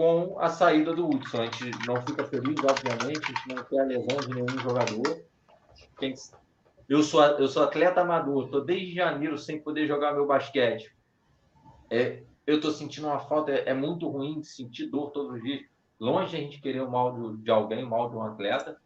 [0.01, 1.43] com a saída do Hudson.
[1.43, 5.23] A gente não fica feliz, obviamente, a gente não quer a lesão de nenhum jogador.
[6.89, 10.91] Eu, sou, eu sou atleta amador, estou desde janeiro sem poder jogar meu basquete.
[11.91, 15.67] É, eu estou sentindo uma falta, é, é, muito ruim sentir dor todos os dias.
[16.01, 18.81] Longe a gente querer o mal de, de alguém, o mal de um atleta,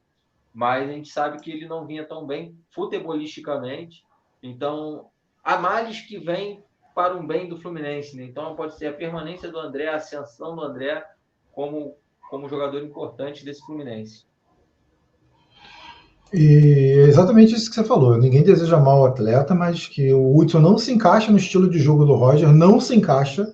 [0.53, 4.05] mas a gente sabe que ele não vinha tão bem futebolisticamente.
[4.43, 5.11] Então,
[5.45, 8.17] há males que vêm para um bem do Fluminense.
[8.17, 8.25] Né?
[8.25, 11.05] Então, pode ser a permanência do André, a ascensão do André
[11.53, 11.97] como,
[12.31, 14.25] como jogador importante desse Fluminense.
[16.33, 18.17] E é exatamente isso que você falou.
[18.19, 21.79] Ninguém deseja mal ao atleta, mas que o Hudson não se encaixa no estilo de
[21.79, 23.47] jogo do Roger, não se encaixa.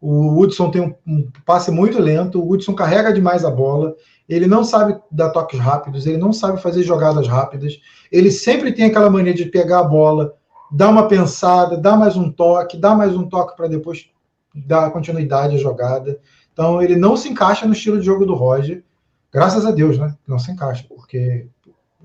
[0.00, 3.94] O Hudson tem um, um, passe muito lento, o Hudson carrega demais a bola,
[4.28, 7.78] ele não sabe dar toques rápidos, ele não sabe fazer jogadas rápidas,
[8.10, 10.34] ele sempre tem aquela mania de pegar a bola,
[10.72, 14.10] dar uma pensada, dar mais um toque, dar mais um toque para depois
[14.54, 16.18] dar continuidade à jogada.
[16.52, 18.82] Então ele não se encaixa no estilo de jogo do Roger,
[19.30, 20.16] graças a Deus, né?
[20.26, 21.46] Não se encaixa, porque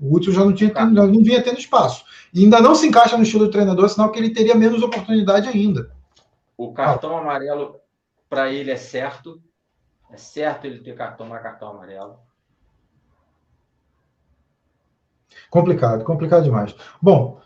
[0.00, 2.04] o Hudson já não, tinha, não vinha tendo espaço.
[2.32, 5.48] E ainda não se encaixa no estilo do treinador, senão que ele teria menos oportunidade
[5.48, 5.90] ainda.
[6.56, 7.20] O cartão ah.
[7.20, 7.76] amarelo
[8.28, 9.40] para ele é certo.
[10.10, 12.16] É certo ele ter cartão, mais cartão amarelo.
[15.50, 16.74] Complicado, complicado demais.
[17.00, 17.40] Bom,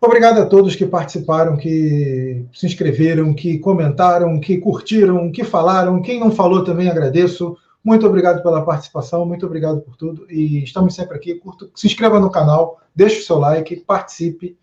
[0.00, 6.00] obrigado a todos que participaram, que se inscreveram, que comentaram, que curtiram, que falaram.
[6.02, 7.56] Quem não falou também agradeço.
[7.82, 10.26] Muito obrigado pela participação, muito obrigado por tudo.
[10.30, 11.34] E estamos sempre aqui.
[11.34, 14.58] Curto, se inscreva no canal, deixe o seu like, participe.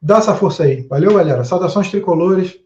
[0.00, 0.82] Dá essa força aí.
[0.88, 1.44] Valeu, galera.
[1.44, 2.58] Saudações tricolores.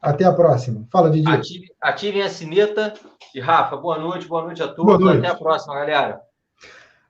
[0.00, 0.86] Até a próxima.
[0.92, 1.28] Fala, Didi.
[1.28, 2.94] Ative, ativem a sineta.
[3.34, 5.00] E Rafa, boa noite, boa noite a todos.
[5.00, 5.18] Noite.
[5.18, 6.20] Até a próxima, galera.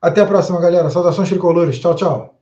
[0.01, 0.89] Até a próxima, galera.
[0.89, 1.79] Saudações tricolores.
[1.79, 2.36] Tchau, tchau.